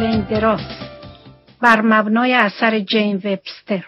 دراز 0.00 0.60
بر 1.60 1.80
مبنای 1.80 2.34
اثر 2.34 2.78
جین 2.80 3.16
وبستر. 3.16 3.84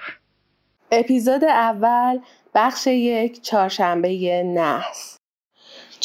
اپیزود 0.92 1.45
اول 1.45 2.19
بخش 2.54 2.87
یک 2.87 3.42
چهارشنبه 3.42 4.43
نحس. 4.43 5.13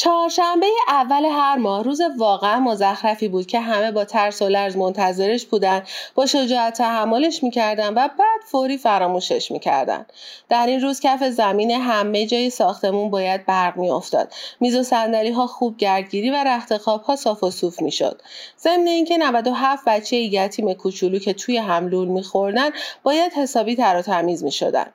چهارشنبه 0.00 0.66
اول 0.88 1.24
هر 1.24 1.56
ماه 1.56 1.84
روز 1.84 2.00
واقعا 2.18 2.60
مزخرفی 2.60 3.28
بود 3.28 3.46
که 3.46 3.60
همه 3.60 3.92
با 3.92 4.04
ترس 4.04 4.42
و 4.42 4.48
لرز 4.48 4.76
منتظرش 4.76 5.46
بودن 5.46 5.82
با 6.14 6.26
شجاعت 6.26 6.78
تحملش 6.78 7.42
می‌کردن 7.42 7.88
و 7.88 8.08
بعد 8.08 8.40
فوری 8.46 8.78
فراموشش 8.78 9.50
می‌کردن. 9.50 10.06
در 10.48 10.66
این 10.66 10.80
روز 10.80 11.00
کف 11.00 11.24
زمین 11.24 11.70
همه 11.70 12.26
جای 12.26 12.50
ساختمون 12.50 13.10
باید 13.10 13.46
برق 13.46 13.76
میافتاد. 13.76 14.32
میز 14.60 14.76
و 14.76 14.82
صندلی 14.82 15.30
ها 15.30 15.46
خوب 15.46 15.76
گردگیری 15.76 16.30
و 16.30 16.44
رخت 16.44 16.76
خواب 16.76 17.02
ها 17.02 17.16
صاف 17.16 17.42
و 17.42 17.50
صوف 17.50 17.82
می‌شد. 17.82 18.22
ضمن 18.58 18.86
اینکه 18.86 19.16
97 19.16 19.84
بچه 19.86 20.16
یتیم 20.16 20.74
کوچولو 20.74 21.18
که 21.18 21.32
توی 21.32 21.56
حملول 21.56 22.08
میخوردن 22.08 22.70
باید 23.02 23.32
حسابی 23.32 23.76
تر 23.76 23.96
و 23.96 24.02
تمیز 24.02 24.44
می‌شدن. 24.44 24.86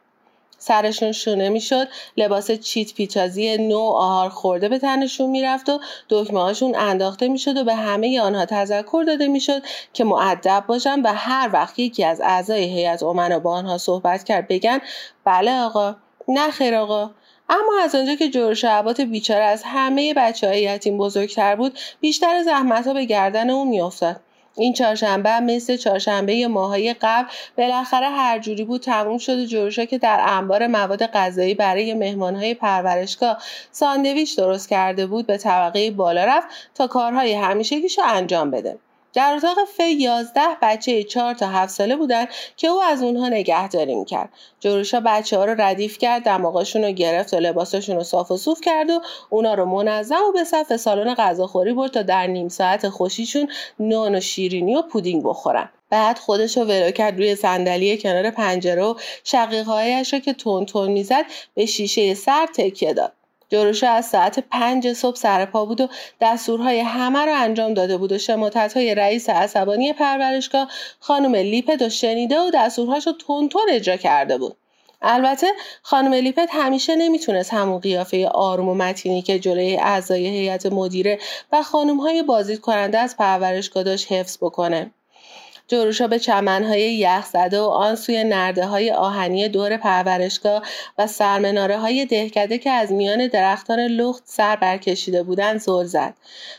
سرشون 0.58 1.12
شونه 1.12 1.50
می‌شد 1.50 1.88
لباس 2.18 2.52
چیت 2.52 2.94
پیچازی 2.94 3.58
نو 3.58 3.80
آهار 3.80 4.30
خورده 4.30 4.70
به 4.70 4.80
تنشون 4.80 5.30
می‌رفت 5.30 5.70
و 5.70 5.80
دکمه 6.10 6.42
هاشون 6.42 6.76
انداخته 6.76 7.28
می‌شد 7.28 7.58
و 7.58 7.64
به 7.64 7.76
همه 7.76 8.22
آنها 8.22 8.46
تذکر 8.46 9.04
داده 9.08 9.28
می‌شد 9.28 9.62
که 9.94 10.04
معدب 10.04 10.64
باشن 10.68 11.02
و 11.02 11.14
هر 11.16 11.50
وقت 11.54 11.80
یکی 11.80 12.04
از 12.04 12.22
اعضای 12.22 12.64
هیئت 12.64 13.04
امنا 13.04 13.40
با 13.40 13.52
آنها 13.52 13.78
صحبت 13.78 14.24
کرد 14.24 14.48
بگن 14.48 14.80
بله 15.26 15.60
آقا 15.60 15.96
نه 16.28 16.52
خیر 16.52 16.76
آقا. 16.76 17.12
اما 17.50 17.74
از 17.84 17.96
آنجا 17.96 18.16
که 18.16 18.30
جورش 18.30 18.66
عبات 18.66 19.02
بیچاره 19.02 19.44
از 19.44 19.64
همه 19.66 20.14
بچه 20.14 20.48
های 20.48 20.62
یتیم 20.62 20.98
بزرگتر 20.98 21.56
بود 21.56 21.80
بیشتر 22.02 22.44
زحمت 22.44 22.88
ها 22.88 22.94
به 22.94 23.06
گردن 23.06 23.50
او 23.50 23.66
میافتاد. 23.66 24.22
این 24.58 24.74
چهارشنبه 24.74 25.40
مثل 25.40 25.78
چهارشنبه 25.78 26.48
ماهای 26.48 26.96
قبل 27.02 27.28
بالاخره 27.58 28.10
هر 28.10 28.40
جوری 28.40 28.64
بود 28.64 28.82
تموم 28.82 29.18
شد 29.18 29.54
و 29.54 29.86
که 29.86 29.98
در 29.98 30.20
انبار 30.28 30.68
مواد 30.68 31.06
غذایی 31.06 31.54
برای 31.54 31.94
مهمانهای 31.94 32.54
پرورشگاه 32.54 33.38
ساندویچ 33.72 34.38
درست 34.38 34.70
کرده 34.70 35.08
بود 35.08 35.28
به 35.28 35.38
طبقه 35.38 35.92
بالا 35.92 36.26
رفت 36.26 36.48
تا 36.76 36.88
کارهای 36.88 37.34
همیشگیشو 37.34 38.02
انجام 38.06 38.52
بده. 38.52 38.78
در 39.16 39.34
اتاق 39.34 39.58
ف 39.78 39.80
11 39.80 40.42
بچه 40.62 41.04
4 41.04 41.34
تا 41.34 41.48
7 41.48 41.74
ساله 41.74 41.96
بودن 41.96 42.26
که 42.58 42.68
او 42.68 42.82
از 42.82 43.02
اونها 43.02 43.30
نگهداری 43.30 43.96
می‌کرد. 43.96 44.30
جوروشا 44.60 45.00
بچه 45.06 45.38
ها 45.38 45.46
رو 45.46 45.62
ردیف 45.62 45.98
کرد، 45.98 46.24
دماغاشون 46.24 46.84
رو 46.84 46.92
گرفت 46.92 47.34
و 47.34 47.38
لباساشون 47.38 47.96
رو 47.96 48.04
صاف 48.04 48.32
و 48.32 48.38
صوف 48.38 48.62
کرد 48.62 48.90
و 48.90 49.02
اونا 49.30 49.54
رو 49.54 49.66
منظم 49.66 50.22
و 50.30 50.32
به 50.32 50.44
صف 50.44 50.76
سالن 50.76 51.14
غذاخوری 51.14 51.74
برد 51.74 51.92
تا 51.92 52.02
در 52.02 52.28
نیم 52.28 52.50
ساعت 52.50 52.90
خوشیشون 52.90 53.48
نان 53.80 54.16
و 54.16 54.20
شیرینی 54.20 54.76
و 54.76 54.82
پودینگ 54.82 55.24
بخورن. 55.24 55.70
بعد 55.90 56.20
خودش 56.20 56.58
رو 56.58 56.64
ولو 56.64 56.92
کرد 56.92 57.18
روی 57.18 57.36
صندلی 57.36 57.98
کنار 57.98 58.32
پنجره 58.32 58.84
و 58.84 58.96
شقیقهایش 59.24 60.14
رو 60.14 60.20
که 60.20 60.34
تون 60.34 60.66
تون 60.66 60.92
می‌زد 60.92 61.26
به 61.54 61.66
شیشه 61.66 62.14
سر 62.14 62.48
تکیه 62.56 62.94
داد. 62.94 63.14
جوروشا 63.50 63.90
از 63.90 64.06
ساعت 64.06 64.40
پنج 64.40 64.94
صبح 64.94 65.16
سر 65.16 65.46
پا 65.46 65.66
بود 65.66 65.82
و 65.82 65.88
دستورهای 66.22 66.80
همه 66.80 67.20
رو 67.20 67.34
انجام 67.36 67.74
داده 67.74 67.98
بود 67.98 68.12
و 68.12 68.18
شماتت 68.18 68.74
های 68.74 68.96
رئیس 68.96 69.30
عصبانی 69.30 69.94
پرورشگاه 69.94 70.68
خانم 71.00 71.36
لیپت 71.36 71.82
و 71.82 71.90
شنیده 71.90 72.40
و 72.40 72.52
دستورهاش 72.54 73.08
رو 73.08 73.14
اجرا 73.70 73.98
کرده 73.98 74.38
بود. 74.38 74.58
البته 75.02 75.48
خانم 75.82 76.14
لیپت 76.14 76.50
همیشه 76.52 76.96
نمی‌تونست 76.96 77.54
همون 77.54 77.80
قیافه 77.80 78.28
آروم 78.28 78.70
و 78.70 78.74
متینی 78.74 79.22
که 79.22 79.40
جلوی 79.40 79.78
اعضای 79.78 80.28
هیئت 80.28 80.66
مدیره 80.66 81.20
و 81.52 81.64
خانم 81.64 81.98
های 81.98 82.24
بازدید 82.24 82.62
کننده 82.62 82.98
از 82.98 83.18
پرورشگاه 83.18 83.84
داشت 83.84 84.12
حفظ 84.12 84.38
بکنه. 84.38 84.92
جوروشا 85.68 86.08
به 86.08 86.20
چمنهای 86.20 86.96
یخ 86.96 87.26
زده 87.26 87.62
و 87.62 87.64
آن 87.64 87.96
سوی 87.96 88.24
نرده 88.24 88.66
های 88.66 88.92
آهنی 88.92 89.50
دور 89.50 89.78
پرورشگاه 89.78 90.62
و 90.98 91.08
سرمناره 91.08 91.78
های 91.78 92.06
دهکده 92.06 92.58
که 92.58 92.70
از 92.72 92.92
میان 92.92 93.28
درختان 93.28 93.80
لخت 93.80 94.24
سر 94.26 94.56
برکشیده 94.56 95.24
بودند 95.24 95.60
زل 95.60 95.86
زد. 95.86 96.14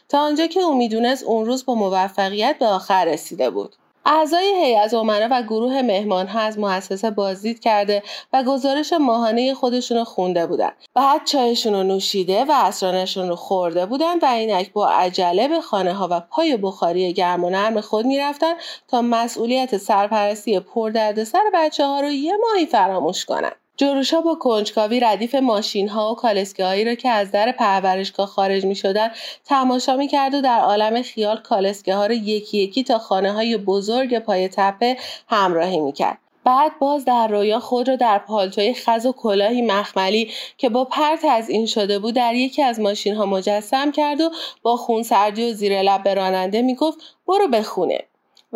تا 0.08 0.20
آنجا 0.20 0.46
که 0.46 0.60
او 0.60 0.76
می‌دونست 0.76 1.24
اون 1.24 1.46
روز 1.46 1.64
با 1.64 1.74
موفقیت 1.74 2.56
به 2.58 2.66
آخر 2.66 3.04
رسیده 3.04 3.50
بود. 3.50 3.76
اعضای 4.08 4.54
هیئت 4.64 4.94
امنا 4.94 5.28
و 5.30 5.42
گروه 5.42 5.82
مهمان 5.82 6.26
ها 6.26 6.40
از 6.40 6.58
مؤسسه 6.58 7.10
بازدید 7.10 7.60
کرده 7.60 8.02
و 8.32 8.42
گزارش 8.42 8.92
ماهانه 8.92 9.54
خودشون 9.54 9.98
رو 9.98 10.04
خونده 10.04 10.46
بودن. 10.46 10.70
بعد 10.94 11.24
چایشون 11.24 11.72
رو 11.72 11.82
نوشیده 11.82 12.44
و 12.44 12.52
اسرانشون 12.52 13.28
رو 13.28 13.36
خورده 13.36 13.86
بودن 13.86 14.18
و 14.18 14.24
اینک 14.24 14.72
با 14.72 14.88
عجله 14.88 15.48
به 15.48 15.60
خانه 15.60 15.92
ها 15.92 16.08
و 16.10 16.20
پای 16.20 16.56
بخاری 16.56 17.12
گرم 17.12 17.44
و 17.44 17.50
نرم 17.50 17.80
خود 17.80 18.06
می‌رفتن 18.06 18.54
تا 18.88 19.02
مسئولیت 19.02 19.76
سرپرستی 19.76 20.60
پردردسر 20.60 21.42
بچه 21.54 21.86
ها 21.86 22.00
رو 22.00 22.10
یه 22.10 22.32
ماهی 22.36 22.66
فراموش 22.66 23.24
کنن. 23.24 23.52
جوروشا 23.76 24.20
با 24.20 24.34
کنجکاوی 24.34 25.00
ردیف 25.00 25.34
ماشین 25.34 25.88
ها 25.88 26.12
و 26.12 26.14
کالسکه 26.14 26.64
هایی 26.64 26.84
را 26.84 26.94
که 26.94 27.08
از 27.08 27.30
در 27.30 27.52
پرورشگاه 27.52 28.26
خارج 28.26 28.64
می 28.64 28.74
شدن 28.74 29.10
تماشا 29.44 29.96
می 29.96 30.08
کرد 30.08 30.34
و 30.34 30.40
در 30.40 30.60
عالم 30.60 31.02
خیال 31.02 31.36
کالسکه 31.36 31.94
ها 31.94 32.06
را 32.06 32.14
یکی 32.14 32.58
یکی 32.58 32.84
تا 32.84 32.98
خانه 32.98 33.32
های 33.32 33.56
بزرگ 33.56 34.18
پای 34.18 34.48
تپه 34.48 34.96
همراهی 35.28 35.80
می 35.80 35.92
کرد. 35.92 36.18
بعد 36.44 36.78
باز 36.78 37.04
در 37.04 37.28
رویا 37.28 37.60
خود 37.60 37.88
را 37.88 37.96
در 37.96 38.18
پالتوی 38.18 38.74
خز 38.74 39.06
و 39.06 39.12
کلاهی 39.12 39.62
مخملی 39.62 40.30
که 40.58 40.68
با 40.68 40.84
پر 40.84 41.16
این 41.48 41.66
شده 41.66 41.98
بود 41.98 42.14
در 42.14 42.34
یکی 42.34 42.62
از 42.62 42.80
ماشین 42.80 43.14
ها 43.14 43.26
مجسم 43.26 43.90
کرد 43.90 44.20
و 44.20 44.30
با 44.62 44.76
خون 44.76 45.02
سردی 45.02 45.50
و 45.50 45.52
زیر 45.52 45.82
لب 45.82 46.02
به 46.02 46.14
راننده 46.14 46.62
می 46.62 46.74
گفت 46.74 46.98
برو 47.28 47.48
به 47.48 47.62
خونه. 47.62 47.98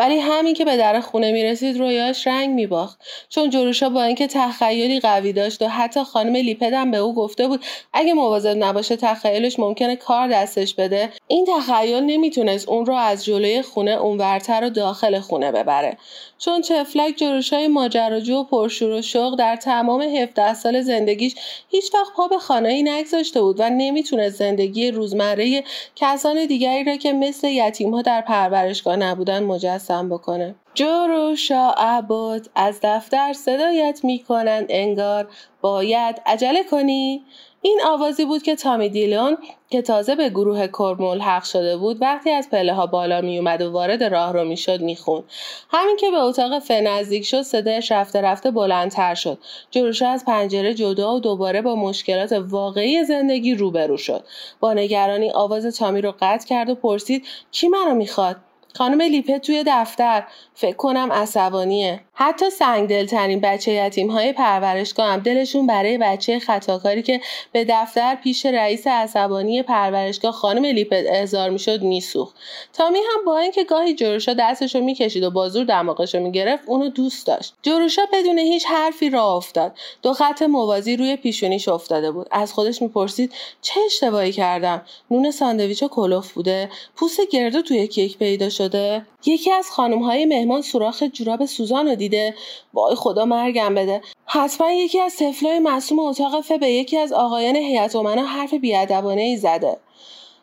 ولی 0.00 0.18
همین 0.18 0.54
که 0.54 0.64
به 0.64 0.76
در 0.76 1.00
خونه 1.00 1.32
می 1.32 1.44
رسید 1.44 1.78
رویاش 1.78 2.26
رنگ 2.26 2.50
می 2.50 2.66
باخت 2.66 3.00
چون 3.28 3.50
جروشا 3.50 3.88
با 3.88 4.02
اینکه 4.02 4.26
تخیلی 4.26 5.00
قوی 5.00 5.32
داشت 5.32 5.62
و 5.62 5.68
حتی 5.68 6.04
خانم 6.04 6.36
لیپدم 6.36 6.90
به 6.90 6.96
او 6.96 7.14
گفته 7.14 7.48
بود 7.48 7.64
اگه 7.92 8.14
مواظب 8.14 8.56
نباشه 8.56 8.96
تخیلش 8.96 9.58
ممکنه 9.58 9.96
کار 9.96 10.28
دستش 10.28 10.74
بده. 10.74 11.08
این 11.28 11.46
تخیل 11.46 12.00
نمی‌تونست 12.00 12.68
اون 12.68 12.86
رو 12.86 12.94
از 12.94 13.24
جلوی 13.24 13.62
خونه 13.62 13.90
اونورتر 13.90 14.64
و 14.64 14.70
داخل 14.70 15.20
خونه 15.20 15.52
ببره. 15.52 15.96
چون 16.38 16.62
تفلک 16.62 17.16
جروشای 17.16 17.68
ماجراجو 17.68 18.36
و 18.36 18.44
پرشور 18.44 18.90
و 18.90 19.02
شوق 19.02 19.38
در 19.38 19.56
تمام 19.56 20.02
17 20.02 20.54
سال 20.54 20.80
زندگیش 20.80 21.34
هیچ 21.70 21.94
وقت 21.94 22.12
پا 22.16 22.28
به 22.28 22.38
خانه‌ای 22.38 22.82
نگذاشته 22.82 23.40
بود 23.40 23.60
و 23.60 23.70
نمی‌تونست 23.70 24.36
زندگی 24.36 24.90
روزمره 24.90 25.64
کسان 25.96 26.46
دیگری 26.46 26.84
را 26.84 26.96
که 26.96 27.12
مثل 27.12 27.48
یتیمها 27.48 28.02
در 28.02 28.20
پرورشگاه 28.20 28.96
نبودن 28.96 29.42
مجسم 29.42 29.89
بکنه 29.90 30.54
جروشا 30.74 31.70
عباد 31.70 32.50
از 32.54 32.80
دفتر 32.82 33.32
صدایت 33.32 34.00
می‌کنند 34.02 34.66
انگار 34.68 35.28
باید 35.60 36.22
عجله 36.26 36.64
کنی. 36.64 37.24
این 37.62 37.80
آوازی 37.86 38.24
بود 38.24 38.42
که 38.42 38.56
تامی 38.56 38.88
دیلون 38.88 39.38
که 39.70 39.82
تازه 39.82 40.14
به 40.14 40.28
گروه 40.28 40.66
کور 40.66 40.96
ملحق 40.96 41.44
شده 41.44 41.76
بود 41.76 42.02
وقتی 42.02 42.30
از 42.30 42.50
پله 42.50 42.74
ها 42.74 42.86
بالا 42.86 43.20
می 43.20 43.38
اومد 43.38 43.62
و 43.62 43.72
وارد 43.72 44.04
راه 44.04 44.32
رو 44.32 44.44
می‌شد 44.44 44.80
می‌خوند. 44.80 45.24
همین 45.70 45.96
که 45.96 46.10
به 46.10 46.16
اتاق 46.16 46.58
ف 46.58 46.70
نزدیک 46.70 47.26
شد 47.26 47.42
صدایش 47.42 47.92
رفته 47.92 48.20
رفته 48.20 48.50
بلندتر 48.50 49.14
شد. 49.14 49.38
جروشا 49.70 50.08
از 50.08 50.24
پنجره 50.24 50.74
جدا 50.74 51.14
و 51.14 51.20
دوباره 51.20 51.62
با 51.62 51.74
مشکلات 51.74 52.32
واقعی 52.32 53.04
زندگی 53.04 53.54
روبرو 53.54 53.96
شد. 53.96 54.24
با 54.60 54.72
نگرانی 54.72 55.30
آواز 55.30 55.76
تامی 55.76 56.00
رو 56.00 56.14
قطع 56.20 56.48
کرد 56.48 56.70
و 56.70 56.74
پرسید 56.74 57.26
کی 57.50 57.68
منو 57.68 57.94
می‌خواد؟ 57.94 58.36
خانم 58.75 59.00
لیپه 59.00 59.38
توی 59.38 59.64
دفتر. 59.66 60.25
فکر 60.54 60.76
کنم 60.76 61.12
عصبانیه. 61.12 62.00
حتی 62.22 62.50
سنگ 62.50 62.88
دلترین 62.88 63.41
بچه 63.41 63.72
یتیم 63.72 64.10
های 64.10 64.32
پرورشگاه 64.32 65.12
هم 65.12 65.20
دلشون 65.20 65.66
برای 65.66 65.98
بچه 65.98 66.38
خطاکاری 66.38 67.03
که 67.03 67.20
به 67.53 67.66
دفتر 67.69 68.15
پیش 68.15 68.47
رئیس 68.47 68.86
عصبانی 68.86 69.62
پرورشگاه 69.62 70.33
خانم 70.33 70.65
لیپت 70.65 71.04
احضار 71.06 71.50
می‌شد 71.50 71.83
میسوخت. 71.83 72.36
تامی 72.72 72.98
هم 72.98 73.24
با 73.24 73.39
اینکه 73.39 73.65
گاهی 73.65 73.94
جروشا 73.94 74.34
دستشو 74.34 74.80
می‌کشید 74.80 75.22
و 75.22 75.30
بازور 75.30 75.65
دماغشو 75.65 76.21
می‌گرفت 76.21 76.62
اونو 76.66 76.89
دوست 76.89 77.27
داشت. 77.27 77.54
جروشا 77.62 78.03
بدون 78.12 78.39
هیچ 78.39 78.66
حرفی 78.66 79.10
راه 79.10 79.34
افتاد. 79.34 79.72
دو 80.03 80.12
خط 80.12 80.42
موازی 80.42 80.97
روی 80.97 81.16
پیشونیش 81.16 81.68
افتاده 81.68 82.10
بود. 82.10 82.27
از 82.30 82.53
خودش 82.53 82.83
می‌پرسید 82.83 83.33
چه 83.62 83.80
اشتباهی 83.86 84.33
کردم؟ 84.33 84.83
نون 85.10 85.30
ساندویچ 85.30 85.84
کلوف 85.84 86.33
بوده؟ 86.33 86.71
پوست 86.97 87.21
گردو 87.30 87.62
توی 87.62 87.89
کیک 87.89 88.18
پیدا 88.18 88.48
شده؟ 88.48 89.06
یکی 89.27 89.53
از 89.53 89.71
خانم 89.71 90.03
های 90.03 90.24
مهمان 90.27 90.62
سوراخ 90.62 91.03
جوراب 91.03 91.44
سوزان 91.44 91.89
رو 91.89 91.94
دیده. 92.10 92.34
وای 92.74 92.95
خدا 92.95 93.24
مرگم 93.24 93.74
بده. 93.74 94.03
حتما 94.27 94.71
یکی 94.71 95.01
از 95.01 95.16
طفلای 95.16 95.59
معصوم 95.59 95.98
اتاق 95.98 96.41
فه 96.41 96.59
به 96.59 96.71
یکی 96.71 96.97
از 96.98 97.12
آقایان 97.12 97.57
هیئت 97.57 97.97
امنا 97.97 98.22
حرف 98.22 98.54
بیادبانه 98.54 99.22
ای 99.22 99.36
زده. 99.36 99.77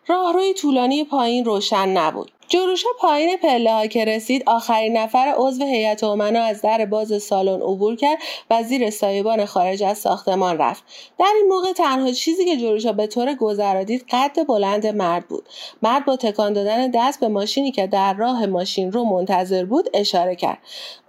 راهروی 0.08 0.54
طولانی 0.54 1.04
پایین 1.04 1.46
روشن 1.46 1.90
نبود. 1.90 2.32
جروشا 2.50 2.90
پایین 3.00 3.38
پله 3.38 3.72
ها 3.72 3.88
که 3.88 4.06
رسید 4.06 4.44
آخرین 4.46 4.98
نفر 4.98 5.34
عضو 5.38 5.66
هیئت 5.66 6.04
امنا 6.04 6.44
از 6.44 6.62
در 6.62 6.86
باز 6.86 7.24
سالن 7.24 7.62
عبور 7.62 7.96
کرد 7.96 8.18
و 8.50 8.64
زیر 8.64 8.90
سایبان 8.90 9.46
خارج 9.46 9.84
از 9.84 9.98
ساختمان 9.98 10.58
رفت. 10.58 10.84
در 11.20 11.32
این 11.36 11.48
موقع 11.50 11.74
تنها 11.74 12.12
چیزی 12.12 12.46
که 12.46 12.58
جروشا 12.58 12.92
به 12.92 13.08
طور 13.08 13.34
گذرا 13.34 13.84
دید 13.84 14.06
قد 14.10 14.48
بلند 14.48 14.88
مرد 14.88 15.28
بود. 15.28 15.46
مرد 15.82 16.06
با 16.06 16.16
تکان 16.16 16.54
دادن 16.54 16.92
دست 16.92 17.20
به 17.20 17.28
ماشینی 17.28 17.72
که 17.72 17.88
در 17.88 18.14
راه 18.14 18.46
ماشین 18.46 18.92
رو 18.92 19.04
منتظر 19.04 19.66
بود 19.66 19.90
اشاره 19.94 20.36
کرد. 20.36 20.58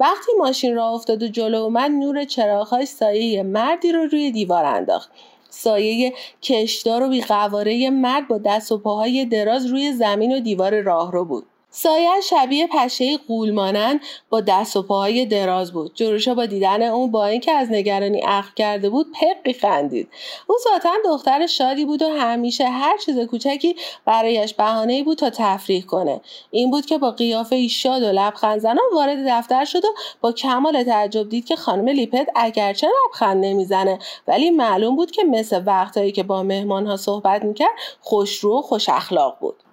وقتی 0.00 0.32
ماشین 0.38 0.74
را 0.74 0.88
افتاد 0.88 1.22
و 1.22 1.28
جلو 1.28 1.58
اومد 1.62 1.90
نور 1.90 2.24
چراغهای 2.24 2.86
سایه 2.86 3.42
مردی 3.42 3.92
رو 3.92 4.06
روی 4.06 4.30
دیوار 4.30 4.64
انداخت. 4.64 5.10
سایه 5.50 6.14
کشدار 6.42 7.02
و 7.02 7.08
بیقواره 7.08 7.90
مرد 7.90 8.28
با 8.28 8.38
دست 8.38 8.72
و 8.72 8.78
پاهای 8.78 9.24
دراز 9.24 9.66
روی 9.66 9.92
زمین 9.92 10.36
و 10.36 10.40
دیوار 10.40 10.80
راهرو 10.80 11.24
بود. 11.24 11.46
سایه 11.70 12.20
شبیه 12.20 12.66
پشه 12.66 13.16
قول 13.16 13.50
مانند 13.50 14.00
با 14.30 14.40
دست 14.40 14.76
و 14.76 14.82
پاهای 14.82 15.26
دراز 15.26 15.72
بود. 15.72 15.94
جروشا 15.94 16.34
با 16.34 16.46
دیدن 16.46 16.82
اون 16.82 17.10
با 17.10 17.26
اینکه 17.26 17.52
از 17.52 17.70
نگرانی 17.70 18.22
اخم 18.26 18.52
کرده 18.56 18.90
بود 18.90 19.06
پقی 19.20 19.52
خندید. 19.52 20.08
او 20.46 20.56
ذاتا 20.64 20.90
دختر 21.04 21.46
شادی 21.46 21.84
بود 21.84 22.02
و 22.02 22.08
همیشه 22.08 22.68
هر 22.68 22.96
چیز 22.96 23.18
کوچکی 23.18 23.76
برایش 24.04 24.54
بهانه 24.54 25.02
بود 25.02 25.18
تا 25.18 25.30
تفریح 25.30 25.84
کنه. 25.84 26.20
این 26.50 26.70
بود 26.70 26.86
که 26.86 26.98
با 26.98 27.10
قیافه 27.10 27.68
شاد 27.68 28.02
و 28.02 28.12
لبخند 28.12 28.60
زنان 28.60 28.78
وارد 28.94 29.18
دفتر 29.28 29.64
شد 29.64 29.84
و 29.84 29.88
با 30.20 30.32
کمال 30.32 30.82
تعجب 30.82 31.28
دید 31.28 31.44
که 31.46 31.56
خانم 31.56 31.88
لیپت 31.88 32.28
اگرچه 32.36 32.86
لبخند 32.86 33.44
نمی‌زنه 33.44 33.98
ولی 34.28 34.50
معلوم 34.50 34.96
بود 34.96 35.10
که 35.10 35.24
مثل 35.24 35.62
وقتهایی 35.66 36.12
که 36.12 36.22
با 36.22 36.42
مهمانها 36.42 36.96
صحبت 36.96 37.44
می‌کرد 37.44 37.74
خوشرو 38.00 38.58
و 38.58 38.62
خوش 38.62 38.88
اخلاق 38.88 39.36
بود. 39.40 39.67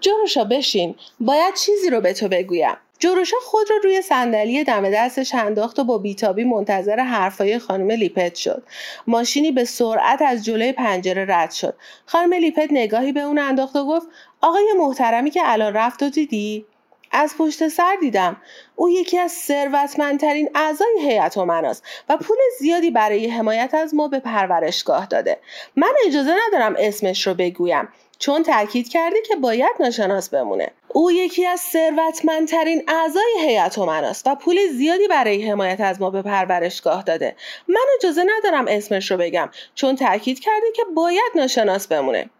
جوروشا 0.00 0.44
بشین. 0.44 0.94
باید 1.20 1.54
چیزی 1.54 1.90
رو 1.90 2.00
به 2.00 2.12
تو 2.12 2.28
بگویم. 2.28 2.76
جوروشا 2.98 3.36
خود 3.42 3.70
را 3.70 3.76
رو 3.76 3.82
روی 3.82 4.02
صندلی 4.02 4.64
دم 4.64 4.90
دستش 4.90 5.34
انداخت 5.34 5.78
و 5.78 5.84
با 5.84 5.98
بیتابی 5.98 6.44
منتظر 6.44 7.00
حرفای 7.00 7.58
خانم 7.58 7.90
لیپت 7.90 8.34
شد. 8.34 8.62
ماشینی 9.06 9.52
به 9.52 9.64
سرعت 9.64 10.22
از 10.22 10.44
جلوی 10.44 10.72
پنجره 10.72 11.26
رد 11.28 11.50
شد. 11.50 11.74
خانم 12.06 12.34
لیپت 12.34 12.68
نگاهی 12.70 13.12
به 13.12 13.20
اون 13.20 13.38
انداخت 13.38 13.76
و 13.76 13.86
گفت 13.86 14.06
آقای 14.40 14.72
محترمی 14.78 15.30
که 15.30 15.40
الان 15.44 15.72
رفت 15.72 16.02
و 16.02 16.08
دیدی؟ 16.10 16.66
از 17.12 17.34
پشت 17.38 17.68
سر 17.68 17.96
دیدم. 18.00 18.36
او 18.76 18.90
یکی 18.90 19.18
از 19.18 19.32
ثروتمندترین 19.32 20.50
اعضای 20.54 21.00
هیئت 21.00 21.38
امناست 21.38 21.84
و 22.08 22.16
پول 22.16 22.36
زیادی 22.58 22.90
برای 22.90 23.26
حمایت 23.26 23.74
از 23.74 23.94
ما 23.94 24.08
به 24.08 24.18
پرورشگاه 24.18 25.06
داده. 25.06 25.38
من 25.76 25.92
اجازه 26.06 26.34
ندارم 26.46 26.74
اسمش 26.78 27.26
رو 27.26 27.34
بگویم. 27.34 27.88
چون 28.18 28.42
تاکید 28.42 28.88
کرده 28.88 29.16
که 29.26 29.36
باید 29.36 29.72
ناشناس 29.80 30.28
بمونه. 30.28 30.70
او 30.88 31.12
یکی 31.12 31.46
از 31.46 31.60
ثروتمندترین 31.60 32.82
اعضای 32.88 33.34
هیئت 33.40 33.78
امناست 33.78 34.26
و 34.26 34.34
پول 34.34 34.56
زیادی 34.72 35.08
برای 35.08 35.50
حمایت 35.50 35.80
از 35.80 36.00
ما 36.00 36.10
به 36.10 36.22
پرورشگاه 36.22 37.02
داده. 37.02 37.36
من 37.68 37.84
اجازه 37.98 38.24
ندارم 38.36 38.64
اسمش 38.68 39.10
رو 39.10 39.16
بگم 39.16 39.50
چون 39.74 39.96
تاکید 39.96 40.40
کرده 40.40 40.66
که 40.76 40.82
باید 40.94 41.32
ناشناس 41.34 41.86
بمونه. 41.86 42.30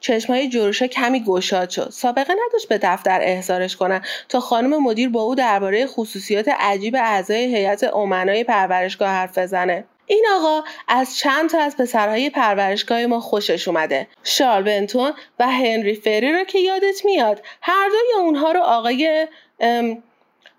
چشمای 0.00 0.48
جروشا 0.48 0.86
کمی 0.86 1.24
گشاد 1.24 1.70
شد. 1.70 1.90
سابقه 1.90 2.34
نداشت 2.46 2.68
به 2.68 2.78
دفتر 2.82 3.18
احضارش 3.22 3.76
کنن 3.76 4.02
تا 4.28 4.40
خانم 4.40 4.82
مدیر 4.82 5.08
با 5.08 5.22
او 5.22 5.34
درباره 5.34 5.86
خصوصیات 5.86 6.48
عجیب 6.48 6.96
اعضای 6.96 7.56
هیئت 7.56 7.84
امنای 7.94 8.44
پرورشگاه 8.44 9.08
حرف 9.08 9.38
بزنه. 9.38 9.84
این 10.06 10.24
آقا 10.34 10.64
از 10.88 11.18
چند 11.18 11.50
تا 11.50 11.58
از 11.60 11.76
پسرهای 11.76 12.30
پرورشگاه 12.30 13.06
ما 13.06 13.20
خوشش 13.20 13.68
اومده. 13.68 14.08
شارل 14.24 14.62
بنتون 14.62 15.12
و 15.38 15.48
هنری 15.48 15.94
فری 15.94 16.32
رو 16.32 16.44
که 16.44 16.58
یادت 16.58 17.04
میاد 17.04 17.42
هر 17.62 17.88
دوی 17.88 18.22
اونها 18.22 18.52
رو 18.52 18.60
آقای 18.60 19.26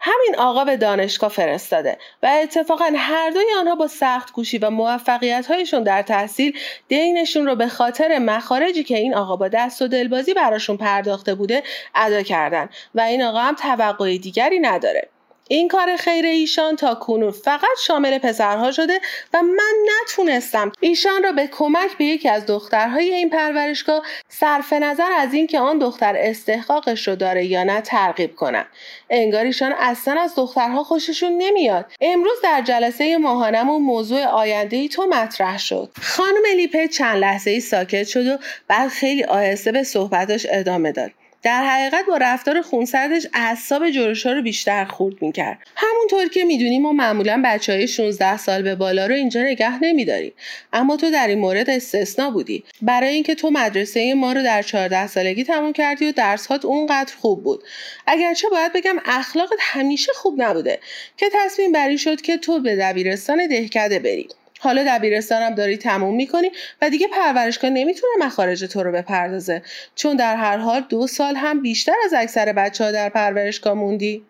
همین 0.06 0.36
آقا 0.38 0.66
به 0.66 0.78
دانشگاه 0.78 1.30
فرستاده 1.30 1.98
و 2.24 2.40
اتفاقا 2.44 2.92
هر 2.96 3.30
دوی 3.30 3.46
آنها 3.60 3.76
با 3.76 3.88
سخت 3.88 4.32
کوشی 4.32 4.58
و 4.58 4.70
موفقیت 4.70 5.46
هایشون 5.48 5.84
در 5.84 6.02
تحصیل 6.02 6.58
دینشون 6.88 7.46
رو 7.46 7.56
به 7.56 7.68
خاطر 7.68 8.20
مخارجی 8.20 8.84
که 8.84 8.98
این 8.98 9.16
آقا 9.16 9.36
با 9.36 9.48
دست 9.48 9.82
و 9.82 9.88
دلبازی 9.88 10.34
براشون 10.34 10.78
پرداخته 10.78 11.36
بوده 11.36 11.64
ادا 11.96 12.24
کردن 12.24 12.70
و 12.96 13.02
این 13.02 13.24
آقا 13.24 13.40
هم 13.40 13.56
توقع 13.56 14.18
دیگری 14.18 14.60
نداره. 14.60 15.13
این 15.54 15.68
کار 15.68 15.96
خیر 15.96 16.26
ایشان 16.26 16.76
تا 16.76 16.96
کنون. 16.96 17.32
فقط 17.32 17.78
شامل 17.86 18.18
پسرها 18.18 18.72
شده 18.72 19.00
و 19.34 19.42
من 19.42 19.74
نتونستم. 20.02 20.72
ایشان 20.80 21.24
را 21.24 21.32
به 21.32 21.48
کمک 21.48 21.98
به 21.98 22.06
یکی 22.06 22.30
از 22.30 22.46
دخترهای 22.46 23.14
این 23.14 23.30
پرورشگاه 23.30 24.04
صرف 24.30 24.74
نظر 24.74 25.12
از 25.18 25.34
اینکه 25.34 25.60
آن 25.60 25.80
دختر 25.80 26.16
استحقاقش 26.18 27.08
رو 27.08 27.16
داره 27.16 27.46
یا 27.46 27.64
نه 27.64 27.82
ترغیب 27.82 28.36
کنم. 28.36 28.66
انگار 29.10 29.46
ایشان 29.46 29.74
اصلا 29.80 30.22
از 30.22 30.36
دخترها 30.36 30.84
خوششون 30.84 31.32
نمیاد. 31.38 31.86
امروز 32.02 32.38
در 32.44 32.62
جلسه 32.62 33.18
ماهانمون 33.18 33.82
موضوع 33.82 34.24
آینده 34.24 34.78
ای 34.78 34.90
تو 34.90 35.06
مطرح 35.06 35.60
شد. 35.60 35.90
خانم 36.02 36.44
لیپه 36.56 36.88
چند 36.88 37.18
لحظه 37.18 37.52
ای 37.52 37.60
ساکت 37.60 38.08
شد 38.08 38.28
و 38.28 38.38
بعد 38.68 38.90
خیلی 38.90 39.24
آهسته 39.24 39.72
به 39.72 39.84
صحبتش 39.84 40.48
ادامه 40.50 40.92
داد. 40.92 41.12
در 41.44 41.64
حقیقت 41.64 42.06
با 42.06 42.18
رفتار 42.18 42.62
خونسردش 42.62 43.28
اعصاب 43.34 43.90
جروشا 43.90 44.32
رو 44.32 44.42
بیشتر 44.42 44.86
خورد 44.86 45.22
می‌کرد. 45.22 45.58
همونطور 45.76 46.28
که 46.28 46.44
می‌دونی 46.44 46.80
ما 46.80 46.92
معمولا 46.92 47.42
بچه 47.46 47.74
های 47.74 47.88
16 47.88 48.38
سال 48.38 48.62
به 48.62 48.76
بالا 48.76 49.06
رو 49.08 49.14
اینجا 49.14 49.42
نگه 49.42 49.84
نمیداریم. 49.84 50.34
اما 50.74 50.98
تو 50.98 51.12
در 51.12 51.28
این 51.28 51.40
مورد 51.40 51.70
استثنا 51.70 52.32
بودی. 52.32 52.64
برای 52.82 53.14
اینکه 53.14 53.36
تو 53.36 53.50
مدرسه 53.50 54.14
ما 54.14 54.34
رو 54.34 54.44
در 54.44 54.62
14 54.62 55.08
سالگی 55.08 55.44
تموم 55.44 55.74
کردی 55.74 56.10
و 56.10 56.12
درسات 56.12 56.66
اونقدر 56.66 57.14
خوب 57.16 57.44
بود. 57.44 57.64
اگرچه 58.08 58.50
باید 58.50 58.74
بگم 58.74 58.96
اخلاقت 59.06 59.58
همیشه 59.60 60.12
خوب 60.16 60.42
نبوده 60.42 60.80
که 61.18 61.26
تصمیم 61.34 61.72
بری 61.72 61.98
شد 61.98 62.22
که 62.22 62.38
تو 62.38 62.60
به 62.60 62.76
دبیرستان 62.76 63.48
دهکده 63.48 64.00
بری. 64.00 64.28
حالا 64.64 64.84
دبیرستانم 64.88 65.56
داری 65.56 65.78
تموم 65.78 66.16
می‌کنی 66.16 66.52
و 66.82 66.90
دیگه 66.90 67.08
پرورشگاه 67.08 67.70
نمی‌تونه 67.70 68.26
مخارج 68.26 68.64
تو 68.64 68.84
رو 68.84 68.92
بپردازه. 68.92 69.62
چون 69.96 70.16
در 70.16 70.36
هر 70.36 70.58
حال 70.58 70.86
دو 70.90 71.08
سال 71.08 71.36
هم 71.36 71.62
بیشتر 71.62 71.96
از 72.06 72.14
اکثر 72.18 72.54
بچه 72.54 72.84
ها 72.84 72.92
در 72.92 73.10
پرورشگاه 73.10 73.74
موندی. 73.74 74.26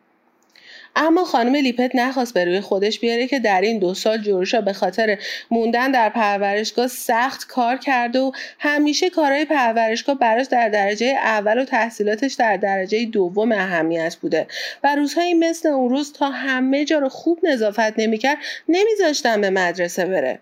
اما 0.95 1.25
خانم 1.25 1.55
لیپت 1.55 1.91
نخواست 1.95 2.33
به 2.33 2.45
روی 2.45 2.61
خودش 2.61 2.99
بیاره 2.99 3.27
که 3.27 3.39
در 3.39 3.61
این 3.61 3.79
دو 3.79 3.93
سال 3.93 4.17
جوروشا 4.17 4.61
به 4.61 4.73
خاطر 4.73 5.17
موندن 5.51 5.91
در 5.91 6.09
پرورشگاه 6.09 6.87
سخت 6.87 7.47
کار 7.47 7.77
کرده 7.77 8.19
و 8.19 8.31
همیشه 8.59 9.09
کارهای 9.09 9.45
پرورشگاه 9.45 10.15
براش 10.15 10.45
در 10.45 10.69
درجه 10.69 11.05
اول 11.05 11.57
و 11.61 11.65
تحصیلاتش 11.65 12.33
در 12.33 12.57
درجه 12.57 13.05
دوم 13.05 13.51
اهمیت 13.51 14.15
بوده. 14.15 14.47
و 14.83 14.95
روزهایی 14.95 15.33
مثل 15.33 15.69
اون 15.69 15.89
روز 15.89 16.13
تا 16.13 16.29
همه 16.29 16.85
جا 16.85 16.99
رو 16.99 17.09
خوب 17.09 17.39
نظافت 17.43 17.99
نمی‌کرد 17.99 18.37
نمیذاشتن 18.69 19.41
به 19.41 19.49
مدرسه 19.49 20.05
بره. 20.05 20.39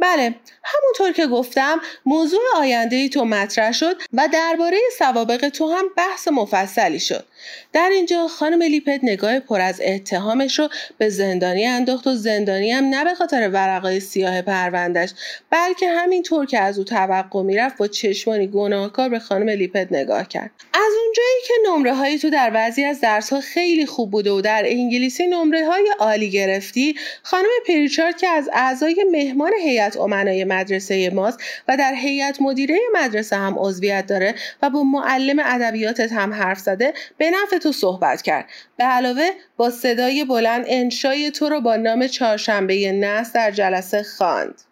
بله 0.00 0.34
همونطور 0.64 1.12
که 1.12 1.26
گفتم 1.26 1.80
موضوع 2.06 2.40
آینده 2.56 2.96
ای 2.96 3.08
تو 3.08 3.24
مطرح 3.24 3.72
شد 3.72 3.96
و 4.12 4.28
درباره 4.32 4.78
سوابق 4.98 5.48
تو 5.48 5.68
هم 5.72 5.84
بحث 5.96 6.28
مفصلی 6.28 7.00
شد. 7.00 7.24
در 7.72 7.90
اینجا 7.92 8.28
خانم 8.28 8.62
لیپت 8.62 9.00
نگاه 9.02 9.40
پر 9.40 9.60
از 9.60 9.80
اتهامش 9.84 10.58
رو 10.58 10.68
به 10.98 11.08
زندانی 11.08 11.66
انداخت 11.66 12.06
و 12.06 12.14
زندانی 12.14 12.72
هم 12.72 12.84
نه 12.84 13.04
به 13.04 13.14
خاطر 13.14 13.48
ورقای 13.48 14.00
سیاه 14.00 14.42
پروندش 14.42 15.10
بلکه 15.50 15.88
همینطور 15.88 16.46
که 16.46 16.58
از 16.58 16.78
او 16.78 16.84
توقع 16.84 17.42
می‌رفت 17.42 17.76
با 17.76 17.86
چشمانی 17.86 18.46
گناهکار 18.46 19.08
به 19.08 19.18
خانم 19.18 19.48
لیپت 19.48 19.88
نگاه 19.90 20.28
کرد. 20.28 20.50
از 20.74 20.92
اونجایی 21.04 21.40
که 21.46 21.54
نمره 21.68 21.94
های 21.94 22.18
تو 22.18 22.30
در 22.30 22.50
بعضی 22.50 22.84
از 22.84 23.00
درس 23.00 23.32
ها 23.32 23.40
خیلی 23.40 23.86
خوب 23.86 24.10
بوده 24.10 24.30
و 24.30 24.40
در 24.40 24.62
انگلیسی 24.66 25.26
نمره 25.26 25.66
های 25.66 25.88
عالی 25.98 26.30
گرفتی 26.30 26.94
خانم 27.22 27.48
پریچارد 27.66 28.16
که 28.16 28.28
از 28.28 28.50
اعضای 28.52 29.04
مهمان 29.10 29.52
هیئت 29.62 29.89
امنای 29.96 30.44
مدرسه 30.44 31.10
ماست 31.10 31.38
و 31.68 31.76
در 31.76 31.94
هیئت 31.94 32.42
مدیره 32.42 32.78
مدرسه 32.94 33.36
هم 33.36 33.54
عضویت 33.58 34.06
داره 34.06 34.34
و 34.62 34.70
با 34.70 34.82
معلم 34.82 35.36
ادبیاتت 35.44 36.12
هم 36.12 36.34
حرف 36.34 36.58
زده 36.58 36.94
به 37.18 37.30
نفع 37.30 37.58
تو 37.58 37.72
صحبت 37.72 38.22
کرد. 38.22 38.46
به 38.76 38.84
علاوه 38.84 39.30
با 39.56 39.70
صدای 39.70 40.24
بلند 40.24 40.64
انشای 40.68 41.30
تو 41.30 41.48
رو 41.48 41.60
با 41.60 41.76
نام 41.76 42.06
چهارشنبه 42.06 42.92
نس 42.92 43.32
در 43.32 43.50
جلسه 43.50 44.02
خواند. 44.02 44.62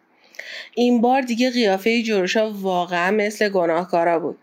این 0.74 1.00
بار 1.00 1.22
دیگه 1.22 1.50
قیافه 1.50 2.02
جوروشا 2.02 2.50
واقعا 2.50 3.10
مثل 3.10 3.48
گناهکارا 3.48 4.18
بود. 4.18 4.38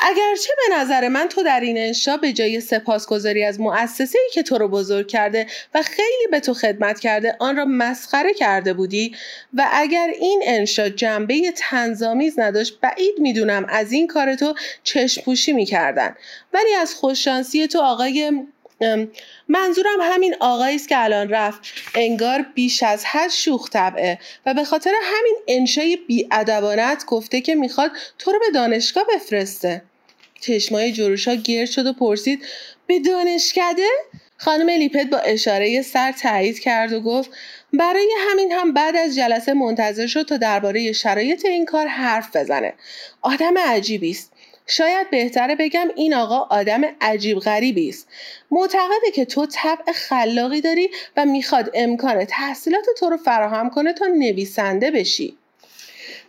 اگرچه 0.00 0.52
به 0.56 0.76
نظر 0.76 1.08
من 1.08 1.28
تو 1.28 1.42
در 1.42 1.60
این 1.60 1.78
انشا 1.78 2.16
به 2.16 2.32
جای 2.32 2.60
سپاسگزاری 2.60 3.44
از 3.44 3.60
مؤسسه 3.60 4.18
ای 4.18 4.30
که 4.32 4.42
تو 4.42 4.58
رو 4.58 4.68
بزرگ 4.68 5.08
کرده 5.08 5.46
و 5.74 5.82
خیلی 5.82 6.26
به 6.30 6.40
تو 6.40 6.54
خدمت 6.54 7.00
کرده 7.00 7.36
آن 7.38 7.56
را 7.56 7.64
مسخره 7.64 8.34
کرده 8.34 8.72
بودی 8.72 9.16
و 9.54 9.68
اگر 9.72 10.08
این 10.20 10.42
انشا 10.46 10.88
جنبه 10.88 11.52
تنظامیز 11.56 12.38
نداشت 12.38 12.80
بعید 12.80 13.14
می‌دونم 13.18 13.66
از 13.68 13.92
این 13.92 14.06
کار 14.06 14.34
تو 14.34 14.54
چشم 14.82 15.22
پوشی 15.22 15.52
می‌کردن. 15.52 16.14
ولی 16.52 16.74
از 16.74 16.94
خوششانسی 16.94 17.66
تو 17.66 17.80
آقای 17.80 18.32
منظورم 19.48 20.00
همین 20.02 20.34
آقایی 20.40 20.76
است 20.76 20.88
که 20.88 21.04
الان 21.04 21.28
رفت 21.28 21.60
انگار 21.94 22.42
بیش 22.54 22.82
از 22.82 23.04
حد 23.04 23.30
شوخ 23.30 23.70
طبعه. 23.70 24.18
و 24.46 24.54
به 24.54 24.64
خاطر 24.64 24.92
همین 25.02 25.36
انشای 25.48 25.96
بیادبانت 25.96 27.04
گفته 27.06 27.40
که 27.40 27.54
می‌خواد 27.54 27.90
تو 28.18 28.32
رو 28.32 28.38
به 28.38 28.50
دانشگاه 28.54 29.04
بفرسته. 29.14 29.82
چشمای 30.40 30.92
جروشا 30.92 31.34
گرد 31.34 31.70
شد 31.70 31.86
و 31.86 31.92
پرسید 31.92 32.44
به 32.86 33.00
دانشکده؟ 33.00 33.88
خانم 34.36 34.68
لیپت 34.68 35.06
با 35.06 35.18
اشاره 35.18 35.82
سر 35.82 36.12
تایید 36.12 36.58
کرد 36.58 36.92
و 36.92 37.00
گفت 37.00 37.30
برای 37.72 38.10
همین 38.30 38.52
هم 38.52 38.72
بعد 38.72 38.96
از 38.96 39.16
جلسه 39.16 39.54
منتظر 39.54 40.06
شد 40.06 40.22
تا 40.22 40.36
درباره 40.36 40.92
شرایط 40.92 41.44
این 41.44 41.64
کار 41.64 41.86
حرف 41.86 42.36
بزنه. 42.36 42.74
آدم 43.22 43.58
عجیبی 43.58 44.10
است. 44.10 44.32
شاید 44.68 45.10
بهتره 45.10 45.54
بگم 45.54 45.88
این 45.96 46.14
آقا 46.14 46.38
آدم 46.38 46.82
عجیب 47.00 47.38
غریبی 47.38 47.88
است. 47.88 48.08
معتقده 48.50 49.10
که 49.14 49.24
تو 49.24 49.46
طبع 49.46 49.92
خلاقی 49.92 50.60
داری 50.60 50.90
و 51.16 51.24
می‌خواد 51.24 51.70
امکان 51.74 52.24
تحصیلات 52.24 52.86
تو 52.98 53.10
رو 53.10 53.16
فراهم 53.16 53.70
کنه 53.70 53.92
تا 53.92 54.06
نویسنده 54.06 54.90
بشی. 54.90 55.36